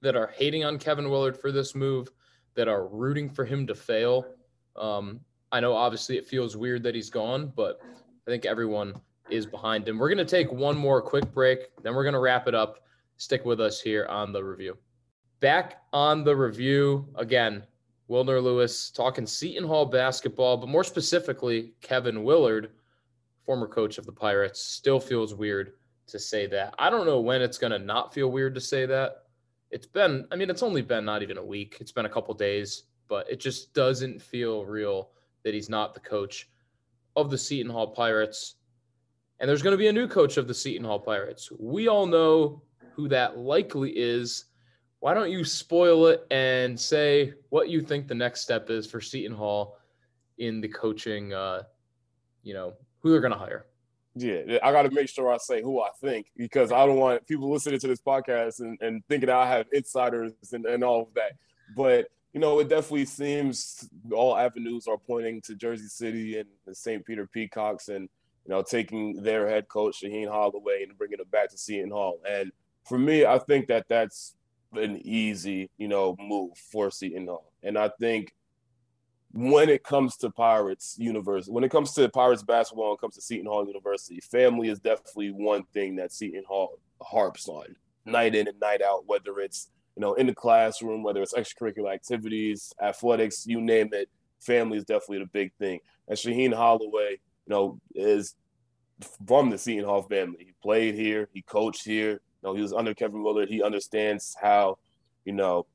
that 0.00 0.16
are 0.16 0.32
hating 0.36 0.64
on 0.64 0.78
Kevin 0.78 1.10
Willard 1.10 1.36
for 1.36 1.50
this 1.50 1.74
move, 1.74 2.08
that 2.54 2.68
are 2.68 2.86
rooting 2.86 3.28
for 3.28 3.44
him 3.44 3.66
to 3.66 3.74
fail. 3.74 4.24
Um, 4.76 5.20
I 5.50 5.60
know 5.60 5.72
obviously 5.74 6.16
it 6.16 6.26
feels 6.26 6.56
weird 6.56 6.82
that 6.84 6.94
he's 6.94 7.10
gone, 7.10 7.52
but 7.54 7.80
I 8.26 8.30
think 8.30 8.46
everyone 8.46 8.94
is 9.30 9.46
behind 9.46 9.88
him. 9.88 9.98
We're 9.98 10.08
going 10.08 10.18
to 10.18 10.24
take 10.24 10.50
one 10.52 10.76
more 10.76 11.02
quick 11.02 11.32
break, 11.32 11.70
then 11.82 11.94
we're 11.94 12.04
going 12.04 12.14
to 12.14 12.20
wrap 12.20 12.48
it 12.48 12.54
up. 12.54 12.80
Stick 13.16 13.44
with 13.44 13.60
us 13.60 13.80
here 13.80 14.06
on 14.06 14.32
the 14.32 14.42
review. 14.42 14.76
Back 15.40 15.82
on 15.92 16.24
the 16.24 16.34
review 16.34 17.06
again, 17.16 17.64
Wilnir 18.10 18.42
Louis 18.42 18.90
talking 18.90 19.26
Seton 19.26 19.66
Hall 19.66 19.86
basketball, 19.86 20.56
but 20.56 20.68
more 20.68 20.84
specifically, 20.84 21.74
Kevin 21.80 22.24
Willard, 22.24 22.70
former 23.44 23.68
coach 23.68 23.98
of 23.98 24.06
the 24.06 24.12
Pirates, 24.12 24.60
still 24.60 25.00
feels 25.00 25.34
weird 25.34 25.72
to 26.06 26.18
say 26.18 26.46
that. 26.46 26.74
I 26.78 26.90
don't 26.90 27.06
know 27.06 27.20
when 27.20 27.40
it's 27.40 27.58
going 27.58 27.72
to 27.72 27.78
not 27.78 28.12
feel 28.12 28.30
weird 28.30 28.54
to 28.56 28.60
say 28.60 28.84
that. 28.86 29.24
It's 29.70 29.86
been, 29.86 30.26
I 30.30 30.36
mean, 30.36 30.50
it's 30.50 30.62
only 30.62 30.82
been 30.82 31.04
not 31.04 31.22
even 31.22 31.38
a 31.38 31.44
week, 31.44 31.78
it's 31.80 31.92
been 31.92 32.06
a 32.06 32.10
couple 32.10 32.34
days, 32.34 32.84
but 33.08 33.30
it 33.30 33.40
just 33.40 33.74
doesn't 33.74 34.20
feel 34.20 34.64
real 34.64 35.10
that 35.42 35.54
he's 35.54 35.68
not 35.68 35.94
the 35.94 36.00
coach 36.00 36.48
of 37.16 37.30
the 37.30 37.38
Seton 37.38 37.70
Hall 37.70 37.88
Pirates. 37.88 38.56
And 39.40 39.48
there's 39.48 39.62
going 39.62 39.72
to 39.72 39.78
be 39.78 39.88
a 39.88 39.92
new 39.92 40.08
coach 40.08 40.36
of 40.36 40.46
the 40.48 40.54
Seton 40.54 40.84
Hall 40.84 41.00
Pirates. 41.00 41.50
We 41.58 41.88
all 41.88 42.06
know 42.06 42.62
who 42.94 43.08
that 43.08 43.38
likely 43.38 43.90
is. 43.90 44.46
Why 45.00 45.12
don't 45.14 45.30
you 45.30 45.44
spoil 45.44 46.06
it 46.06 46.26
and 46.30 46.78
say 46.78 47.34
what 47.50 47.68
you 47.68 47.82
think 47.82 48.08
the 48.08 48.14
next 48.14 48.40
step 48.40 48.70
is 48.70 48.90
for 48.90 49.00
Seton 49.00 49.36
Hall 49.36 49.76
in 50.38 50.60
the 50.60 50.68
coaching, 50.68 51.32
uh, 51.34 51.64
you 52.42 52.54
know, 52.54 52.74
who 53.00 53.10
they're 53.10 53.20
going 53.20 53.32
to 53.32 53.38
hire? 53.38 53.66
Yeah, 54.16 54.58
I 54.62 54.70
got 54.70 54.82
to 54.82 54.90
make 54.90 55.08
sure 55.08 55.32
I 55.32 55.38
say 55.38 55.60
who 55.60 55.80
I 55.80 55.90
think 56.00 56.26
because 56.36 56.70
I 56.70 56.86
don't 56.86 56.98
want 56.98 57.26
people 57.26 57.50
listening 57.50 57.80
to 57.80 57.88
this 57.88 58.00
podcast 58.00 58.60
and, 58.60 58.78
and 58.80 59.02
thinking 59.08 59.28
I 59.28 59.46
have 59.46 59.66
insiders 59.72 60.32
and, 60.52 60.64
and 60.66 60.84
all 60.84 61.02
of 61.02 61.14
that. 61.14 61.32
But 61.76 62.06
you 62.34 62.40
know, 62.40 62.58
it 62.58 62.68
definitely 62.68 63.04
seems 63.04 63.88
all 64.12 64.36
avenues 64.36 64.88
are 64.88 64.98
pointing 64.98 65.40
to 65.42 65.54
Jersey 65.54 65.86
City 65.86 66.38
and 66.38 66.48
the 66.66 66.74
St. 66.74 67.06
Peter 67.06 67.28
Peacocks 67.28 67.88
and, 67.88 68.08
you 68.44 68.52
know, 68.52 68.60
taking 68.60 69.22
their 69.22 69.48
head 69.48 69.68
coach, 69.68 70.02
Shaheen 70.02 70.28
Holloway, 70.28 70.82
and 70.82 70.98
bringing 70.98 71.20
him 71.20 71.26
back 71.30 71.50
to 71.50 71.56
Seton 71.56 71.92
Hall. 71.92 72.18
And 72.28 72.50
for 72.84 72.98
me, 72.98 73.24
I 73.24 73.38
think 73.38 73.68
that 73.68 73.86
that's 73.88 74.34
an 74.72 75.00
easy, 75.04 75.70
you 75.78 75.86
know, 75.86 76.16
move 76.18 76.58
for 76.72 76.90
Seton 76.90 77.28
Hall. 77.28 77.52
And 77.62 77.78
I 77.78 77.88
think 78.00 78.34
when 79.32 79.68
it 79.68 79.84
comes 79.84 80.16
to 80.16 80.30
Pirates 80.30 80.96
University, 80.98 81.52
when 81.52 81.62
it 81.62 81.70
comes 81.70 81.92
to 81.92 82.08
Pirates 82.08 82.42
basketball, 82.42 82.90
and 82.90 83.00
comes 83.00 83.14
to 83.14 83.20
Seton 83.20 83.46
Hall 83.46 83.64
University, 83.64 84.18
family 84.20 84.70
is 84.70 84.80
definitely 84.80 85.30
one 85.30 85.62
thing 85.72 85.94
that 85.96 86.12
Seton 86.12 86.44
Hall 86.48 86.80
harps 87.00 87.46
on 87.48 87.76
night 88.04 88.34
in 88.34 88.48
and 88.48 88.58
night 88.58 88.82
out, 88.82 89.04
whether 89.06 89.38
it's 89.38 89.70
you 89.96 90.00
know, 90.00 90.14
in 90.14 90.26
the 90.26 90.34
classroom, 90.34 91.02
whether 91.02 91.22
it's 91.22 91.34
extracurricular 91.34 91.92
activities, 91.92 92.72
athletics, 92.82 93.46
you 93.46 93.60
name 93.60 93.90
it, 93.92 94.08
family 94.40 94.76
is 94.76 94.84
definitely 94.84 95.20
the 95.20 95.26
big 95.26 95.52
thing. 95.58 95.80
And 96.08 96.18
Shaheen 96.18 96.52
Holloway, 96.52 97.12
you 97.12 97.48
know, 97.48 97.78
is 97.94 98.34
from 99.26 99.50
the 99.50 99.58
Seton 99.58 99.84
Hall 99.84 100.02
family. 100.02 100.44
He 100.46 100.54
played 100.62 100.94
here, 100.94 101.28
he 101.32 101.42
coached 101.42 101.84
here. 101.84 102.12
You 102.12 102.50
know, 102.50 102.54
he 102.54 102.62
was 102.62 102.72
under 102.72 102.92
Kevin 102.92 103.22
Willard. 103.22 103.48
He 103.48 103.62
understands 103.62 104.36
how, 104.40 104.78
you 105.24 105.32
know, 105.32 105.66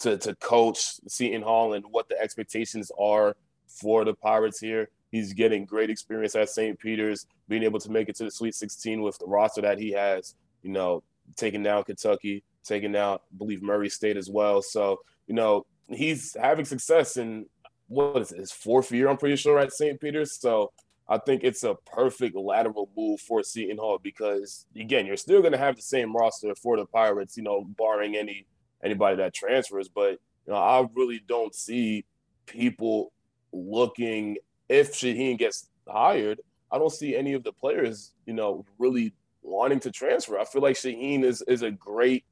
to, 0.00 0.16
to 0.18 0.34
coach 0.36 0.78
Seton 1.08 1.42
Hall 1.42 1.72
and 1.72 1.84
what 1.90 2.08
the 2.08 2.20
expectations 2.20 2.92
are 2.98 3.36
for 3.66 4.04
the 4.04 4.14
Pirates 4.14 4.60
here. 4.60 4.88
He's 5.10 5.32
getting 5.32 5.64
great 5.64 5.90
experience 5.90 6.36
at 6.36 6.50
St. 6.50 6.78
Peter's, 6.78 7.26
being 7.48 7.62
able 7.62 7.80
to 7.80 7.90
make 7.90 8.08
it 8.08 8.16
to 8.16 8.24
the 8.24 8.30
Sweet 8.30 8.54
16 8.54 9.00
with 9.00 9.18
the 9.18 9.26
roster 9.26 9.62
that 9.62 9.78
he 9.78 9.90
has, 9.92 10.34
you 10.62 10.70
know, 10.70 11.02
taking 11.36 11.62
down 11.62 11.82
Kentucky, 11.84 12.42
taking 12.68 12.94
out, 12.96 13.22
I 13.32 13.38
believe, 13.38 13.62
Murray 13.62 13.88
State 13.88 14.16
as 14.16 14.30
well. 14.30 14.62
So, 14.62 14.98
you 15.26 15.34
know, 15.34 15.66
he's 15.88 16.36
having 16.40 16.64
success 16.64 17.16
in 17.16 17.46
what 17.88 18.20
is 18.20 18.32
it, 18.32 18.38
his 18.38 18.52
fourth 18.52 18.92
year, 18.92 19.08
I'm 19.08 19.16
pretty 19.16 19.36
sure, 19.36 19.58
at 19.58 19.72
St. 19.72 20.00
Peter's. 20.00 20.38
So 20.38 20.72
I 21.08 21.18
think 21.18 21.42
it's 21.42 21.64
a 21.64 21.74
perfect 21.86 22.36
lateral 22.36 22.90
move 22.96 23.20
for 23.20 23.42
Seton 23.42 23.78
Hall 23.78 23.98
because 24.02 24.66
again, 24.76 25.06
you're 25.06 25.16
still 25.16 25.42
gonna 25.42 25.56
have 25.56 25.76
the 25.76 25.82
same 25.82 26.14
roster 26.14 26.54
for 26.54 26.76
the 26.76 26.84
Pirates, 26.84 27.36
you 27.36 27.42
know, 27.42 27.64
barring 27.64 28.14
any 28.14 28.46
anybody 28.84 29.16
that 29.16 29.34
transfers. 29.34 29.88
But 29.88 30.18
you 30.46 30.52
know, 30.52 30.56
I 30.56 30.86
really 30.94 31.22
don't 31.26 31.54
see 31.54 32.04
people 32.46 33.12
looking 33.52 34.36
if 34.68 34.92
Shaheen 34.92 35.38
gets 35.38 35.68
hired. 35.88 36.40
I 36.70 36.78
don't 36.78 36.92
see 36.92 37.16
any 37.16 37.32
of 37.32 37.42
the 37.42 37.52
players, 37.52 38.12
you 38.26 38.34
know, 38.34 38.66
really 38.78 39.14
wanting 39.42 39.80
to 39.80 39.90
transfer. 39.90 40.38
I 40.38 40.44
feel 40.44 40.60
like 40.60 40.76
Shaheen 40.76 41.24
is 41.24 41.42
is 41.42 41.62
a 41.62 41.70
great 41.70 42.24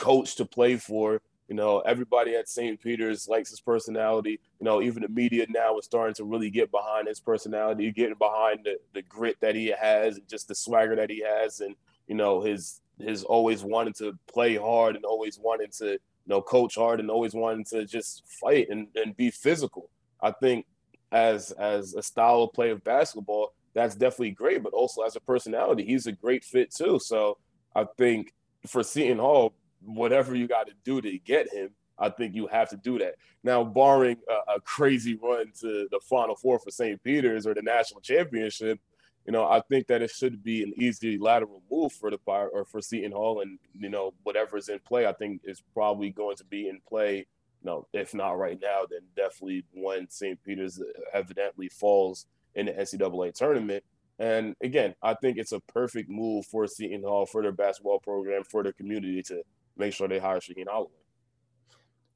coach 0.00 0.34
to 0.36 0.44
play 0.44 0.76
for. 0.76 1.22
You 1.46 1.56
know, 1.56 1.80
everybody 1.80 2.36
at 2.36 2.48
St. 2.48 2.80
Peter's 2.80 3.28
likes 3.28 3.50
his 3.50 3.60
personality. 3.60 4.40
You 4.60 4.64
know, 4.64 4.82
even 4.82 5.02
the 5.02 5.08
media 5.08 5.46
now 5.48 5.78
is 5.78 5.84
starting 5.84 6.14
to 6.14 6.24
really 6.24 6.48
get 6.48 6.70
behind 6.70 7.08
his 7.08 7.20
personality, 7.20 7.90
getting 7.90 8.16
behind 8.18 8.60
the, 8.64 8.78
the 8.94 9.02
grit 9.02 9.36
that 9.40 9.56
he 9.56 9.74
has 9.78 10.16
and 10.16 10.28
just 10.28 10.48
the 10.48 10.54
swagger 10.54 10.96
that 10.96 11.10
he 11.10 11.22
has 11.22 11.60
and, 11.60 11.74
you 12.06 12.14
know, 12.14 12.40
his 12.40 12.80
his 12.98 13.24
always 13.24 13.64
wanting 13.64 13.94
to 13.94 14.16
play 14.32 14.56
hard 14.56 14.94
and 14.94 15.04
always 15.04 15.38
wanting 15.38 15.70
to, 15.78 15.92
you 15.92 15.98
know, 16.26 16.40
coach 16.40 16.76
hard 16.76 17.00
and 17.00 17.10
always 17.10 17.34
wanting 17.34 17.64
to 17.64 17.84
just 17.84 18.22
fight 18.40 18.68
and, 18.70 18.86
and 18.94 19.16
be 19.16 19.30
physical. 19.30 19.90
I 20.22 20.32
think 20.32 20.66
as 21.10 21.50
as 21.52 21.94
a 21.94 22.02
style 22.02 22.44
of 22.44 22.52
play 22.52 22.70
of 22.70 22.84
basketball, 22.84 23.54
that's 23.74 23.96
definitely 23.96 24.32
great, 24.32 24.62
but 24.62 24.72
also 24.72 25.02
as 25.02 25.16
a 25.16 25.20
personality, 25.20 25.84
he's 25.84 26.06
a 26.06 26.12
great 26.12 26.44
fit 26.44 26.72
too. 26.72 27.00
So 27.00 27.38
I 27.74 27.86
think 27.98 28.32
for 28.66 28.82
Seton 28.82 29.18
Hall, 29.18 29.54
whatever 29.82 30.34
you 30.34 30.46
got 30.46 30.66
to 30.66 30.72
do 30.84 31.00
to 31.00 31.18
get 31.18 31.52
him, 31.52 31.70
I 31.98 32.08
think 32.08 32.34
you 32.34 32.46
have 32.46 32.70
to 32.70 32.76
do 32.76 32.98
that. 32.98 33.16
Now, 33.44 33.62
barring 33.62 34.16
a, 34.28 34.54
a, 34.54 34.60
crazy 34.60 35.18
run 35.22 35.52
to 35.60 35.86
the 35.90 36.00
Final 36.00 36.34
Four 36.34 36.58
for 36.58 36.70
St. 36.70 37.02
Peter's 37.02 37.46
or 37.46 37.54
the 37.54 37.62
national 37.62 38.00
championship, 38.00 38.80
you 39.26 39.32
know, 39.32 39.44
I 39.44 39.60
think 39.68 39.86
that 39.88 40.00
it 40.00 40.10
should 40.10 40.42
be 40.42 40.62
an 40.62 40.72
easy 40.76 41.18
lateral 41.18 41.62
move 41.70 41.92
for 41.92 42.10
the 42.10 42.18
fire 42.18 42.48
or 42.48 42.64
for 42.64 42.80
Seton 42.80 43.12
Hall, 43.12 43.42
and 43.42 43.58
you 43.78 43.90
know, 43.90 44.14
whatever 44.22 44.56
is 44.56 44.68
in 44.68 44.78
play, 44.80 45.06
I 45.06 45.12
think 45.12 45.42
is 45.44 45.62
probably 45.74 46.10
going 46.10 46.36
to 46.36 46.44
be 46.44 46.68
in 46.68 46.80
play. 46.88 47.18
You 47.18 47.66
know, 47.66 47.86
if 47.92 48.14
not 48.14 48.38
right 48.38 48.58
now, 48.60 48.82
then 48.88 49.00
definitely 49.14 49.64
when 49.72 50.08
St. 50.08 50.42
Peter's 50.42 50.82
evidently 51.12 51.68
falls 51.68 52.26
in 52.54 52.66
the 52.66 52.72
NCAA 52.72 53.34
tournament. 53.34 53.84
And 54.18 54.54
again, 54.62 54.94
I 55.02 55.14
think 55.14 55.38
it's 55.38 55.52
a 55.52 55.60
perfect 55.60 56.08
move 56.10 56.46
for 56.46 56.66
Seton 56.66 57.02
Hall 57.02 57.26
for 57.26 57.42
their 57.42 57.52
basketball 57.52 58.00
program 58.00 58.44
for 58.44 58.62
their 58.62 58.72
community 58.72 59.22
to 59.24 59.42
make 59.80 59.92
sure 59.92 60.08
they 60.08 60.18
hire 60.18 60.38
Shaheen 60.38 60.68
Holloway. 60.68 60.90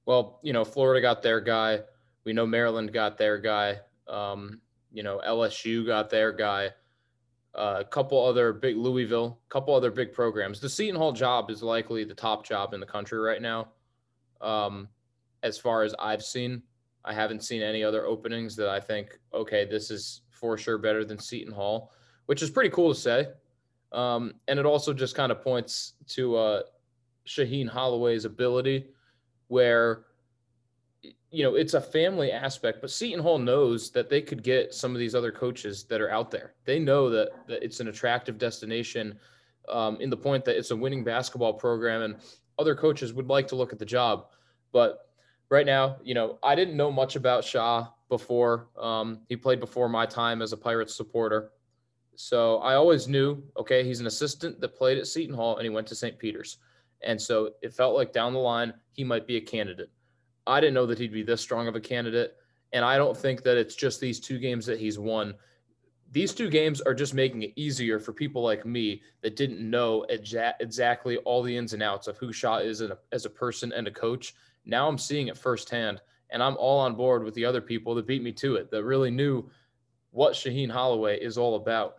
Well, 0.06 0.38
you 0.42 0.52
know, 0.52 0.64
Florida 0.64 1.00
got 1.00 1.22
their 1.22 1.40
guy. 1.40 1.80
We 2.24 2.32
know 2.32 2.46
Maryland 2.46 2.92
got 2.92 3.18
their 3.18 3.38
guy. 3.38 3.80
Um, 4.06 4.60
you 4.92 5.02
know, 5.02 5.20
LSU 5.26 5.86
got 5.86 6.10
their 6.10 6.32
guy. 6.32 6.70
Uh, 7.54 7.76
a 7.80 7.84
couple 7.84 8.24
other 8.24 8.52
big 8.52 8.76
Louisville, 8.76 9.38
a 9.46 9.48
couple 9.48 9.74
other 9.74 9.90
big 9.90 10.12
programs. 10.12 10.60
The 10.60 10.68
Seton 10.68 10.96
Hall 10.96 11.12
job 11.12 11.50
is 11.50 11.62
likely 11.62 12.04
the 12.04 12.14
top 12.14 12.44
job 12.44 12.74
in 12.74 12.80
the 12.80 12.86
country 12.86 13.18
right 13.18 13.40
now. 13.40 13.68
Um, 14.40 14.88
as 15.42 15.56
far 15.56 15.82
as 15.82 15.94
I've 15.98 16.22
seen, 16.22 16.62
I 17.04 17.14
haven't 17.14 17.44
seen 17.44 17.62
any 17.62 17.84
other 17.84 18.06
openings 18.06 18.56
that 18.56 18.68
I 18.68 18.80
think, 18.80 19.18
okay, 19.32 19.64
this 19.64 19.90
is 19.90 20.22
for 20.30 20.58
sure 20.58 20.78
better 20.78 21.04
than 21.04 21.18
Seton 21.18 21.52
Hall, 21.52 21.92
which 22.26 22.42
is 22.42 22.50
pretty 22.50 22.70
cool 22.70 22.92
to 22.92 23.00
say. 23.00 23.28
Um, 23.92 24.34
and 24.48 24.58
it 24.58 24.66
also 24.66 24.92
just 24.92 25.14
kind 25.14 25.30
of 25.30 25.40
points 25.40 25.92
to 26.08 26.36
uh, 26.36 26.62
Shaheen 27.26 27.68
Holloway's 27.68 28.24
ability, 28.24 28.86
where 29.48 30.04
you 31.34 31.42
know, 31.42 31.56
it's 31.56 31.74
a 31.74 31.80
family 31.80 32.30
aspect, 32.30 32.80
but 32.80 32.92
Seton 32.92 33.18
Hall 33.18 33.38
knows 33.38 33.90
that 33.90 34.08
they 34.08 34.22
could 34.22 34.44
get 34.44 34.72
some 34.72 34.92
of 34.92 35.00
these 35.00 35.16
other 35.16 35.32
coaches 35.32 35.82
that 35.84 36.00
are 36.00 36.10
out 36.10 36.30
there. 36.30 36.54
They 36.64 36.78
know 36.78 37.10
that, 37.10 37.30
that 37.48 37.60
it's 37.64 37.80
an 37.80 37.88
attractive 37.88 38.38
destination 38.38 39.18
um, 39.68 40.00
in 40.00 40.10
the 40.10 40.16
point 40.16 40.44
that 40.44 40.56
it's 40.56 40.70
a 40.70 40.76
winning 40.76 41.02
basketball 41.02 41.54
program 41.54 42.02
and 42.02 42.16
other 42.56 42.76
coaches 42.76 43.12
would 43.12 43.26
like 43.26 43.48
to 43.48 43.56
look 43.56 43.72
at 43.72 43.80
the 43.80 43.84
job. 43.84 44.26
But 44.70 45.08
right 45.50 45.66
now, 45.66 45.96
you 46.04 46.14
know, 46.14 46.38
I 46.40 46.54
didn't 46.54 46.76
know 46.76 46.92
much 46.92 47.16
about 47.16 47.44
Shah 47.44 47.88
before. 48.08 48.68
Um, 48.78 49.22
he 49.28 49.34
played 49.34 49.58
before 49.58 49.88
my 49.88 50.06
time 50.06 50.40
as 50.40 50.52
a 50.52 50.56
Pirates 50.56 50.94
supporter. 50.94 51.50
So 52.14 52.58
I 52.58 52.74
always 52.74 53.08
knew, 53.08 53.42
okay, 53.56 53.82
he's 53.82 53.98
an 53.98 54.06
assistant 54.06 54.60
that 54.60 54.76
played 54.76 54.98
at 54.98 55.08
Seton 55.08 55.34
Hall 55.34 55.56
and 55.56 55.64
he 55.64 55.70
went 55.70 55.88
to 55.88 55.96
St. 55.96 56.16
Peter's. 56.16 56.58
And 57.04 57.20
so 57.20 57.50
it 57.62 57.74
felt 57.74 57.94
like 57.94 58.12
down 58.12 58.32
the 58.32 58.38
line, 58.38 58.74
he 58.92 59.04
might 59.04 59.26
be 59.26 59.36
a 59.36 59.40
candidate. 59.40 59.90
I 60.46 60.60
didn't 60.60 60.74
know 60.74 60.86
that 60.86 60.98
he'd 60.98 61.12
be 61.12 61.22
this 61.22 61.40
strong 61.40 61.68
of 61.68 61.76
a 61.76 61.80
candidate. 61.80 62.36
And 62.72 62.84
I 62.84 62.96
don't 62.96 63.16
think 63.16 63.42
that 63.44 63.56
it's 63.56 63.74
just 63.74 64.00
these 64.00 64.20
two 64.20 64.38
games 64.38 64.66
that 64.66 64.80
he's 64.80 64.98
won. 64.98 65.34
These 66.10 66.34
two 66.34 66.48
games 66.48 66.80
are 66.80 66.94
just 66.94 67.14
making 67.14 67.42
it 67.42 67.52
easier 67.56 67.98
for 67.98 68.12
people 68.12 68.42
like 68.42 68.66
me 68.66 69.02
that 69.22 69.36
didn't 69.36 69.68
know 69.68 70.04
exa- 70.10 70.54
exactly 70.60 71.16
all 71.18 71.42
the 71.42 71.56
ins 71.56 71.72
and 71.72 71.82
outs 71.82 72.06
of 72.08 72.18
who 72.18 72.32
Shah 72.32 72.58
is 72.58 72.80
a, 72.80 72.98
as 73.12 73.24
a 73.24 73.30
person 73.30 73.72
and 73.72 73.88
a 73.88 73.90
coach. 73.90 74.34
Now 74.64 74.88
I'm 74.88 74.98
seeing 74.98 75.28
it 75.28 75.36
firsthand, 75.36 76.00
and 76.30 76.42
I'm 76.42 76.56
all 76.56 76.80
on 76.80 76.94
board 76.94 77.24
with 77.24 77.34
the 77.34 77.44
other 77.44 77.60
people 77.60 77.94
that 77.94 78.06
beat 78.06 78.22
me 78.22 78.32
to 78.32 78.56
it, 78.56 78.70
that 78.70 78.84
really 78.84 79.10
knew 79.10 79.48
what 80.10 80.34
Shaheen 80.34 80.70
Holloway 80.70 81.18
is 81.20 81.36
all 81.36 81.56
about. 81.56 81.96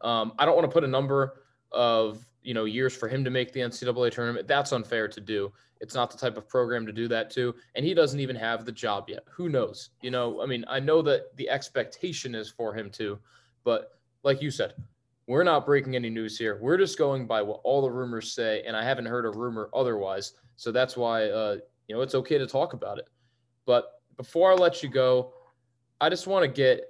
Um, 0.00 0.32
I 0.38 0.46
don't 0.46 0.56
want 0.56 0.68
to 0.68 0.72
put 0.72 0.84
a 0.84 0.88
number 0.88 1.42
of 1.70 2.26
you 2.42 2.54
know 2.54 2.64
years 2.64 2.94
for 2.94 3.08
him 3.08 3.24
to 3.24 3.30
make 3.30 3.52
the 3.52 3.60
NCAA 3.60 4.10
tournament. 4.10 4.48
That's 4.48 4.72
unfair 4.72 5.08
to 5.08 5.20
do. 5.20 5.52
It's 5.80 5.94
not 5.94 6.10
the 6.10 6.16
type 6.16 6.36
of 6.36 6.48
program 6.48 6.86
to 6.86 6.92
do 6.92 7.08
that 7.08 7.30
to. 7.32 7.54
And 7.74 7.84
he 7.84 7.92
doesn't 7.92 8.20
even 8.20 8.36
have 8.36 8.64
the 8.64 8.72
job 8.72 9.08
yet. 9.08 9.24
Who 9.30 9.48
knows? 9.48 9.90
You 10.00 10.12
know, 10.12 10.40
I 10.40 10.46
mean, 10.46 10.64
I 10.68 10.78
know 10.78 11.02
that 11.02 11.36
the 11.36 11.48
expectation 11.50 12.34
is 12.34 12.48
for 12.48 12.72
him 12.72 12.88
to, 12.92 13.18
but 13.64 13.98
like 14.22 14.40
you 14.40 14.50
said, 14.50 14.74
we're 15.26 15.42
not 15.42 15.66
breaking 15.66 15.96
any 15.96 16.10
news 16.10 16.38
here. 16.38 16.58
We're 16.60 16.76
just 16.76 16.98
going 16.98 17.26
by 17.26 17.42
what 17.42 17.60
all 17.64 17.82
the 17.82 17.90
rumors 17.90 18.32
say. 18.32 18.62
And 18.66 18.76
I 18.76 18.84
haven't 18.84 19.06
heard 19.06 19.24
a 19.26 19.30
rumor 19.30 19.70
otherwise. 19.74 20.34
So 20.56 20.70
that's 20.70 20.96
why, 20.96 21.30
uh, 21.30 21.56
you 21.88 21.96
know, 21.96 22.02
it's 22.02 22.14
okay 22.14 22.38
to 22.38 22.46
talk 22.46 22.74
about 22.74 22.98
it. 22.98 23.08
But 23.66 24.00
before 24.16 24.52
I 24.52 24.54
let 24.54 24.82
you 24.82 24.88
go, 24.88 25.34
I 26.00 26.08
just 26.08 26.26
want 26.26 26.44
to 26.44 26.48
get 26.48 26.84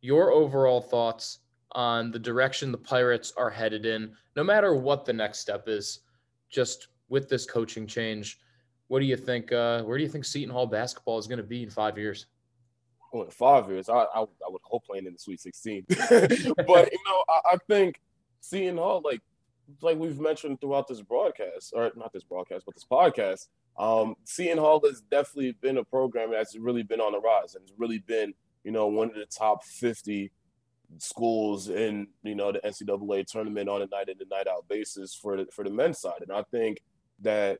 your 0.00 0.32
overall 0.32 0.80
thoughts 0.80 1.38
on 1.72 2.10
the 2.10 2.18
direction 2.18 2.72
the 2.72 2.78
Pirates 2.78 3.32
are 3.36 3.50
headed 3.50 3.86
in, 3.86 4.12
no 4.36 4.44
matter 4.44 4.74
what 4.74 5.04
the 5.04 5.12
next 5.12 5.40
step 5.40 5.68
is. 5.68 6.00
Just 6.50 6.88
with 7.12 7.28
this 7.28 7.44
coaching 7.44 7.86
change. 7.86 8.38
What 8.88 9.00
do 9.00 9.04
you 9.04 9.16
think? 9.16 9.52
Uh, 9.52 9.82
where 9.82 9.98
do 9.98 10.02
you 10.02 10.08
think 10.08 10.24
Seton 10.24 10.50
Hall 10.50 10.66
basketball 10.66 11.18
is 11.18 11.26
going 11.26 11.36
to 11.36 11.44
be 11.44 11.62
in 11.62 11.70
five 11.70 11.98
years? 11.98 12.26
Well, 13.12 13.24
in 13.24 13.30
five 13.30 13.68
years, 13.68 13.90
I, 13.90 14.06
I, 14.14 14.22
I 14.22 14.48
would 14.48 14.62
hope 14.64 14.86
playing 14.86 15.04
in 15.06 15.12
the 15.12 15.18
Sweet 15.18 15.38
16. 15.38 15.84
but 15.88 16.08
you 16.08 16.98
know, 17.06 17.24
I, 17.28 17.40
I 17.52 17.56
think 17.68 18.00
Seton 18.40 18.78
Hall, 18.78 19.02
like 19.04 19.20
like 19.82 19.98
we've 19.98 20.18
mentioned 20.18 20.60
throughout 20.60 20.88
this 20.88 21.02
broadcast, 21.02 21.74
or 21.76 21.92
not 21.96 22.12
this 22.14 22.24
broadcast, 22.24 22.64
but 22.64 22.74
this 22.74 22.86
podcast, 22.90 23.48
um, 23.78 24.14
Seton 24.24 24.58
Hall 24.58 24.80
has 24.86 25.02
definitely 25.02 25.52
been 25.60 25.76
a 25.76 25.84
program 25.84 26.30
that's 26.30 26.56
really 26.56 26.82
been 26.82 27.00
on 27.00 27.12
the 27.12 27.20
rise 27.20 27.54
and 27.54 27.62
it's 27.62 27.74
really 27.76 27.98
been, 27.98 28.32
you 28.64 28.72
know, 28.72 28.86
one 28.86 29.08
of 29.08 29.14
the 29.14 29.26
top 29.26 29.64
50 29.64 30.32
schools 30.98 31.68
in, 31.68 32.06
you 32.22 32.34
know, 32.34 32.52
the 32.52 32.60
NCAA 32.60 33.26
tournament 33.26 33.68
on 33.68 33.82
a 33.82 33.86
night 33.86 34.08
in 34.08 34.16
and 34.20 34.30
night 34.30 34.48
out 34.48 34.68
basis 34.68 35.14
for 35.14 35.36
the, 35.36 35.46
for 35.52 35.64
the 35.64 35.70
men's 35.70 35.98
side. 35.98 36.20
And 36.22 36.32
I 36.32 36.42
think 36.50 36.82
that 37.20 37.58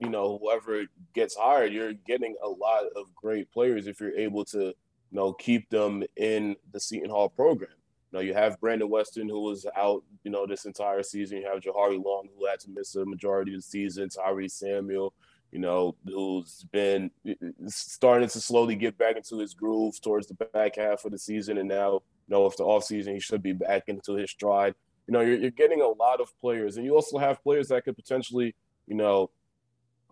you 0.00 0.08
know 0.08 0.38
whoever 0.38 0.84
gets 1.14 1.36
hired, 1.36 1.72
you're 1.72 1.92
getting 1.92 2.34
a 2.42 2.48
lot 2.48 2.84
of 2.96 3.14
great 3.14 3.50
players 3.50 3.86
if 3.86 4.00
you're 4.00 4.16
able 4.16 4.44
to 4.46 4.58
you 4.58 4.74
know 5.12 5.32
keep 5.32 5.68
them 5.70 6.02
in 6.16 6.56
the 6.72 6.80
Seton 6.80 7.10
Hall 7.10 7.28
program. 7.28 7.70
You 8.12 8.18
know, 8.18 8.20
you 8.20 8.34
have 8.34 8.60
Brandon 8.60 8.88
Weston 8.88 9.28
who 9.28 9.40
was 9.40 9.66
out, 9.76 10.04
you 10.22 10.30
know, 10.30 10.46
this 10.46 10.66
entire 10.66 11.02
season. 11.02 11.38
You 11.38 11.48
have 11.48 11.60
Jahari 11.60 12.02
Long 12.02 12.28
who 12.36 12.46
had 12.46 12.60
to 12.60 12.70
miss 12.70 12.94
a 12.94 13.04
majority 13.04 13.52
of 13.54 13.58
the 13.58 13.62
season. 13.62 14.08
Tyree 14.08 14.48
Samuel, 14.48 15.12
you 15.50 15.58
know, 15.58 15.96
who's 16.04 16.64
been 16.70 17.10
eh, 17.26 17.34
eh, 17.42 17.48
starting 17.66 18.28
to 18.28 18.40
slowly 18.40 18.76
get 18.76 18.96
back 18.98 19.16
into 19.16 19.38
his 19.38 19.54
groove 19.54 20.00
towards 20.00 20.26
the 20.28 20.34
back 20.34 20.76
half 20.76 21.04
of 21.04 21.12
the 21.12 21.18
season, 21.18 21.58
and 21.58 21.68
now, 21.68 22.02
know, 22.28 22.46
if 22.46 22.56
the 22.56 22.64
offseason 22.64 23.14
he 23.14 23.20
should 23.20 23.42
be 23.42 23.52
back 23.52 23.84
into 23.88 24.14
his 24.14 24.30
stride. 24.30 24.74
You 25.06 25.12
know, 25.12 25.20
you're, 25.20 25.36
you're 25.36 25.50
getting 25.50 25.82
a 25.82 25.88
lot 25.88 26.20
of 26.20 26.28
players, 26.40 26.76
and 26.76 26.86
you 26.86 26.94
also 26.94 27.18
have 27.18 27.42
players 27.42 27.68
that 27.68 27.84
could 27.84 27.96
potentially 27.96 28.54
you 28.86 28.94
know, 28.94 29.30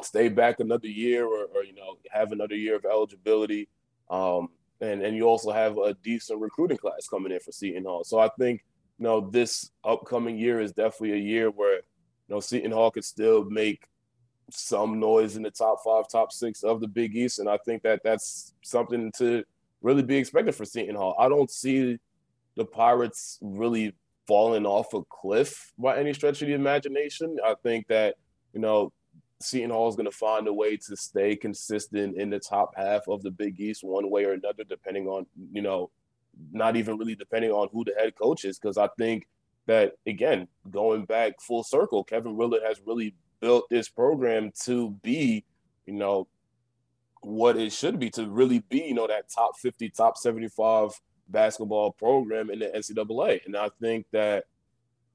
stay 0.02 0.28
back 0.28 0.60
another 0.60 0.88
year 0.88 1.26
or, 1.26 1.46
or 1.54 1.64
you 1.64 1.74
know, 1.74 1.96
have 2.10 2.32
another 2.32 2.54
year 2.54 2.76
of 2.76 2.84
eligibility. 2.84 3.68
Um, 4.10 4.48
and, 4.80 5.02
and 5.02 5.16
you 5.16 5.24
also 5.24 5.52
have 5.52 5.78
a 5.78 5.94
decent 5.94 6.40
recruiting 6.40 6.76
class 6.76 7.06
coming 7.08 7.32
in 7.32 7.40
for 7.40 7.52
Seton 7.52 7.84
Hall. 7.84 8.04
So 8.04 8.18
I 8.18 8.28
think, 8.38 8.64
you 8.98 9.04
know, 9.04 9.20
this 9.30 9.70
upcoming 9.84 10.38
year 10.38 10.60
is 10.60 10.72
definitely 10.72 11.12
a 11.12 11.22
year 11.22 11.50
where, 11.50 11.76
you 11.76 11.82
know, 12.28 12.40
Seton 12.40 12.72
Hall 12.72 12.90
could 12.90 13.04
still 13.04 13.44
make 13.44 13.86
some 14.50 14.98
noise 14.98 15.36
in 15.36 15.42
the 15.42 15.50
top 15.50 15.78
five, 15.84 16.08
top 16.08 16.32
six 16.32 16.62
of 16.62 16.80
the 16.80 16.88
Big 16.88 17.14
East. 17.14 17.38
And 17.38 17.48
I 17.48 17.58
think 17.64 17.82
that 17.82 18.00
that's 18.02 18.54
something 18.62 19.12
to 19.18 19.44
really 19.82 20.02
be 20.02 20.16
expected 20.16 20.54
for 20.54 20.64
Seton 20.64 20.94
Hall. 20.94 21.16
I 21.18 21.28
don't 21.28 21.50
see 21.50 21.98
the 22.56 22.64
Pirates 22.64 23.38
really 23.40 23.94
falling 24.26 24.66
off 24.66 24.94
a 24.94 25.02
cliff 25.04 25.72
by 25.78 25.98
any 25.98 26.12
stretch 26.14 26.42
of 26.42 26.48
the 26.48 26.54
imagination. 26.54 27.36
I 27.44 27.54
think 27.62 27.88
that 27.88 28.16
you 28.52 28.60
know, 28.60 28.92
Seton 29.40 29.70
Hall 29.70 29.88
is 29.88 29.96
going 29.96 30.10
to 30.10 30.16
find 30.16 30.46
a 30.46 30.52
way 30.52 30.76
to 30.76 30.96
stay 30.96 31.36
consistent 31.36 32.16
in 32.16 32.30
the 32.30 32.38
top 32.38 32.74
half 32.76 33.08
of 33.08 33.22
the 33.22 33.30
Big 33.30 33.58
East 33.60 33.82
one 33.82 34.10
way 34.10 34.24
or 34.24 34.32
another, 34.32 34.64
depending 34.64 35.06
on, 35.06 35.26
you 35.52 35.62
know, 35.62 35.90
not 36.52 36.76
even 36.76 36.96
really 36.96 37.14
depending 37.14 37.50
on 37.50 37.68
who 37.72 37.84
the 37.84 37.94
head 37.98 38.14
coach 38.14 38.44
is. 38.44 38.58
Because 38.58 38.78
I 38.78 38.88
think 38.98 39.26
that, 39.66 39.94
again, 40.06 40.48
going 40.70 41.04
back 41.04 41.40
full 41.40 41.64
circle, 41.64 42.04
Kevin 42.04 42.36
Willard 42.36 42.62
has 42.64 42.80
really 42.86 43.14
built 43.40 43.68
this 43.70 43.88
program 43.88 44.52
to 44.64 44.90
be, 45.02 45.44
you 45.86 45.94
know, 45.94 46.28
what 47.22 47.56
it 47.56 47.72
should 47.72 47.98
be, 47.98 48.10
to 48.10 48.28
really 48.28 48.60
be, 48.68 48.82
you 48.82 48.94
know, 48.94 49.06
that 49.06 49.30
top 49.34 49.56
50, 49.58 49.90
top 49.90 50.16
75 50.16 50.90
basketball 51.28 51.92
program 51.92 52.50
in 52.50 52.58
the 52.58 52.66
NCAA. 52.66 53.46
And 53.46 53.56
I 53.56 53.70
think 53.80 54.06
that 54.12 54.44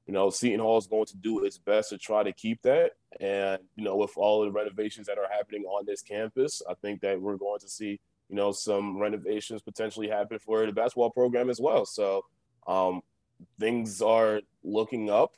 you 0.08 0.14
know, 0.14 0.30
Seton 0.30 0.58
Hall 0.58 0.78
is 0.78 0.86
going 0.86 1.04
to 1.04 1.16
do 1.18 1.44
its 1.44 1.58
best 1.58 1.90
to 1.90 1.98
try 1.98 2.22
to 2.22 2.32
keep 2.32 2.62
that. 2.62 2.92
And, 3.20 3.60
you 3.76 3.84
know, 3.84 3.94
with 3.94 4.16
all 4.16 4.42
the 4.42 4.50
renovations 4.50 5.06
that 5.06 5.18
are 5.18 5.28
happening 5.30 5.64
on 5.64 5.84
this 5.84 6.00
campus, 6.00 6.62
I 6.68 6.72
think 6.80 7.02
that 7.02 7.20
we're 7.20 7.36
going 7.36 7.60
to 7.60 7.68
see, 7.68 8.00
you 8.30 8.36
know, 8.36 8.50
some 8.50 8.98
renovations 8.98 9.60
potentially 9.60 10.08
happen 10.08 10.38
for 10.38 10.64
the 10.64 10.72
basketball 10.72 11.10
program 11.10 11.50
as 11.50 11.60
well. 11.60 11.84
So 11.84 12.24
um, 12.66 13.02
things 13.60 14.00
are 14.00 14.40
looking 14.64 15.10
up. 15.10 15.34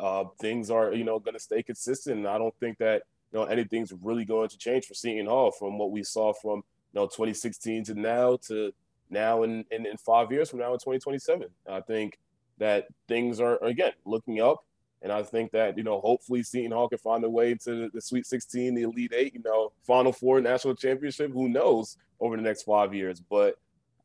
Uh, 0.00 0.24
things 0.40 0.72
are, 0.72 0.92
you 0.92 1.04
know, 1.04 1.20
going 1.20 1.34
to 1.34 1.40
stay 1.40 1.62
consistent. 1.62 2.18
And 2.18 2.26
I 2.26 2.36
don't 2.36 2.54
think 2.58 2.78
that, 2.78 3.04
you 3.32 3.38
know, 3.38 3.44
anything's 3.44 3.92
really 4.02 4.24
going 4.24 4.48
to 4.48 4.58
change 4.58 4.86
for 4.86 4.94
Seton 4.94 5.26
Hall 5.26 5.50
from 5.50 5.78
what 5.78 5.90
we 5.90 6.02
saw 6.02 6.32
from, 6.32 6.58
you 6.92 7.00
know, 7.00 7.06
2016 7.06 7.84
to 7.84 7.94
now 7.94 8.36
to 8.48 8.72
now 9.08 9.42
in, 9.42 9.64
in, 9.70 9.86
in 9.86 9.96
five 9.96 10.30
years 10.30 10.50
from 10.50 10.60
now 10.60 10.72
in 10.72 10.78
2027. 10.78 11.48
I 11.68 11.80
think– 11.80 12.18
that 12.60 12.86
things 13.08 13.40
are 13.40 13.62
again 13.64 13.92
looking 14.04 14.40
up. 14.40 14.64
And 15.02 15.10
I 15.10 15.22
think 15.22 15.50
that, 15.52 15.78
you 15.78 15.82
know, 15.82 15.98
hopefully 15.98 16.42
Seton 16.42 16.72
Hall 16.72 16.88
can 16.88 16.98
find 16.98 17.24
a 17.24 17.30
way 17.30 17.52
into 17.52 17.88
the 17.92 18.02
Sweet 18.02 18.26
16, 18.26 18.74
the 18.74 18.82
Elite 18.82 19.14
Eight, 19.16 19.34
you 19.34 19.40
know, 19.42 19.72
Final 19.86 20.12
Four, 20.12 20.42
National 20.42 20.74
Championship. 20.74 21.32
Who 21.32 21.48
knows 21.48 21.96
over 22.20 22.36
the 22.36 22.42
next 22.42 22.64
five 22.64 22.94
years? 22.94 23.18
But 23.18 23.58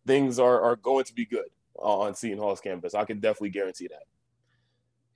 things 0.08 0.40
are, 0.40 0.62
are 0.62 0.78
going 0.78 1.04
to 1.04 1.14
be 1.14 1.26
good. 1.26 1.50
on 1.76 2.16
Seton 2.16 2.40
Hall's 2.40 2.62
campus. 2.62 2.96
I 2.96 3.04
can 3.04 3.20
definitely 3.20 3.50
guarantee 3.50 3.90
that. 3.90 4.04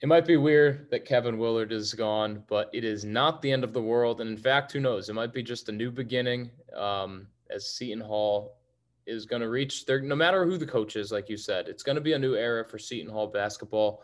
It 0.01 0.07
might 0.07 0.25
be 0.25 0.37
weird 0.37 0.89
that 0.91 1.05
Kevin 1.05 1.37
Willard 1.37 1.73
is 1.73 1.93
gone, 1.93 2.43
but 2.47 2.69
it 2.71 2.85
is 2.85 3.03
not 3.03 3.41
the 3.41 3.51
end 3.51 3.65
of 3.65 3.73
the 3.73 3.81
world. 3.81 4.21
And 4.21 4.29
in 4.29 4.37
fact, 4.37 4.71
who 4.71 4.79
knows? 4.79 5.09
It 5.09 5.13
might 5.13 5.33
be 5.33 5.43
just 5.43 5.67
a 5.67 5.73
new 5.73 5.91
beginning 5.91 6.51
um, 6.73 7.27
as 7.49 7.73
Seton 7.75 7.99
Hall 7.99 8.55
is 9.05 9.25
going 9.25 9.41
to 9.41 9.49
reach 9.49 9.85
there, 9.85 9.99
no 10.01 10.15
matter 10.15 10.45
who 10.45 10.57
the 10.57 10.65
coach 10.65 10.95
is, 10.95 11.11
like 11.11 11.27
you 11.27 11.35
said, 11.35 11.67
it's 11.67 11.83
going 11.83 11.95
to 11.95 12.01
be 12.01 12.13
a 12.13 12.19
new 12.19 12.35
era 12.35 12.63
for 12.63 12.77
Seton 12.77 13.11
Hall 13.11 13.27
basketball. 13.27 14.03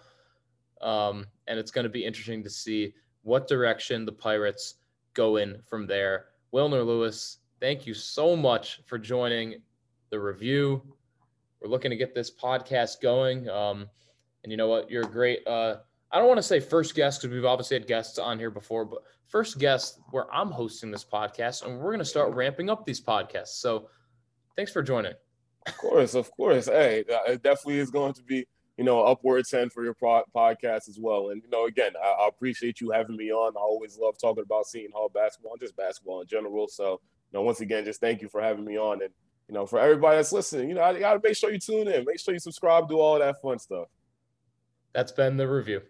Um, 0.82 1.28
and 1.48 1.58
it's 1.58 1.72
going 1.72 1.84
to 1.84 1.90
be 1.90 2.04
interesting 2.04 2.44
to 2.44 2.50
see 2.50 2.94
what 3.22 3.48
direction 3.48 4.06
the 4.06 4.12
Pirates 4.12 4.76
go 5.14 5.38
in 5.38 5.62
from 5.66 5.88
there. 5.88 6.26
Wilnir 6.54 6.86
Louis, 6.86 7.38
thank 7.62 7.88
you 7.88 7.94
so 7.94 8.36
much 8.36 8.82
for 8.86 8.98
joining 8.98 9.62
the 10.10 10.20
review. 10.20 10.82
We're 11.62 11.70
looking 11.70 11.92
to 11.92 11.98
get 11.98 12.14
this 12.14 12.32
podcast 12.32 13.02
going. 13.02 13.50
Um, 13.50 13.88
and 14.46 14.52
you 14.52 14.58
know 14.58 14.68
what? 14.68 14.92
You're 14.92 15.04
a 15.04 15.08
great. 15.08 15.46
Uh, 15.48 15.78
I 16.12 16.20
don't 16.20 16.28
want 16.28 16.38
to 16.38 16.44
say 16.44 16.60
first 16.60 16.94
guest 16.94 17.20
because 17.20 17.34
we've 17.34 17.46
obviously 17.46 17.78
had 17.78 17.88
guests 17.88 18.20
on 18.20 18.38
here 18.38 18.52
before, 18.52 18.86
but 18.86 19.00
first 19.28 19.58
guest 19.58 20.00
where 20.12 20.32
I'm 20.32 20.52
hosting 20.52 20.92
this 20.92 21.04
podcast, 21.04 21.66
and 21.66 21.80
we're 21.80 21.90
going 21.90 21.98
to 21.98 22.06
start 22.06 22.34
ramping 22.36 22.70
up 22.70 22.86
these 22.86 23.02
podcasts. 23.02 23.60
So, 23.60 23.90
thanks 24.56 24.72
for 24.72 24.84
joining. 24.84 25.14
Of 25.66 25.78
course, 25.78 26.14
of 26.14 26.30
course. 26.30 26.68
Hey, 26.68 27.04
uh, 27.12 27.32
it 27.32 27.42
definitely 27.42 27.80
is 27.80 27.90
going 27.90 28.14
to 28.14 28.22
be 28.22 28.46
you 28.78 28.84
know 28.84 29.02
upward 29.02 29.46
trend 29.46 29.74
for 29.74 29.84
your 29.84 29.96
pro- 29.96 30.24
podcast 30.34 30.88
as 30.90 31.00
well. 31.02 31.30
And 31.30 31.42
you 31.42 31.50
know, 31.50 31.66
again, 31.66 31.94
I, 32.00 32.08
I, 32.08 32.28
appreciate 32.28 32.80
you 32.80 32.92
having 32.92 33.18
me 33.18 33.32
on. 33.32 33.54
I 33.58 33.62
always 33.62 33.98
love 33.98 34.16
talking 34.22 34.44
about 34.46 34.68
Seton 34.68 34.92
Hall 34.94 35.10
basketball 35.12 35.54
and 35.54 35.62
just 35.62 35.76
basketball 35.76 36.22
in 36.22 36.28
general. 36.28 36.68
So, 36.68 36.92
you 36.92 37.40
know, 37.40 37.42
once 37.42 37.62
again, 37.62 37.84
just 37.84 38.00
thank 38.00 38.22
you 38.22 38.30
for 38.30 38.44
having 38.44 38.64
me 38.64 38.78
on. 38.78 39.02
And 39.02 39.12
you 39.48 39.56
know, 39.56 39.66
for 39.66 39.80
everybody 39.80 40.18
that's 40.18 40.32
listening, 40.32 40.70
you 40.70 40.76
know, 40.76 40.84
I 40.84 41.00
got 41.00 41.14
to 41.16 41.20
make 41.28 41.36
sure 41.36 41.52
you 41.52 41.58
tune 41.58 41.88
in, 41.88 42.06
make 42.06 42.20
sure 42.20 42.36
you 42.36 42.40
subscribe, 42.40 42.88
do 42.88 43.00
all 43.00 43.18
that 43.18 43.42
fun 43.42 43.58
stuff. 43.58 43.88
That's 44.96 45.12
been 45.12 45.36
the 45.36 45.46
review. 45.46 45.82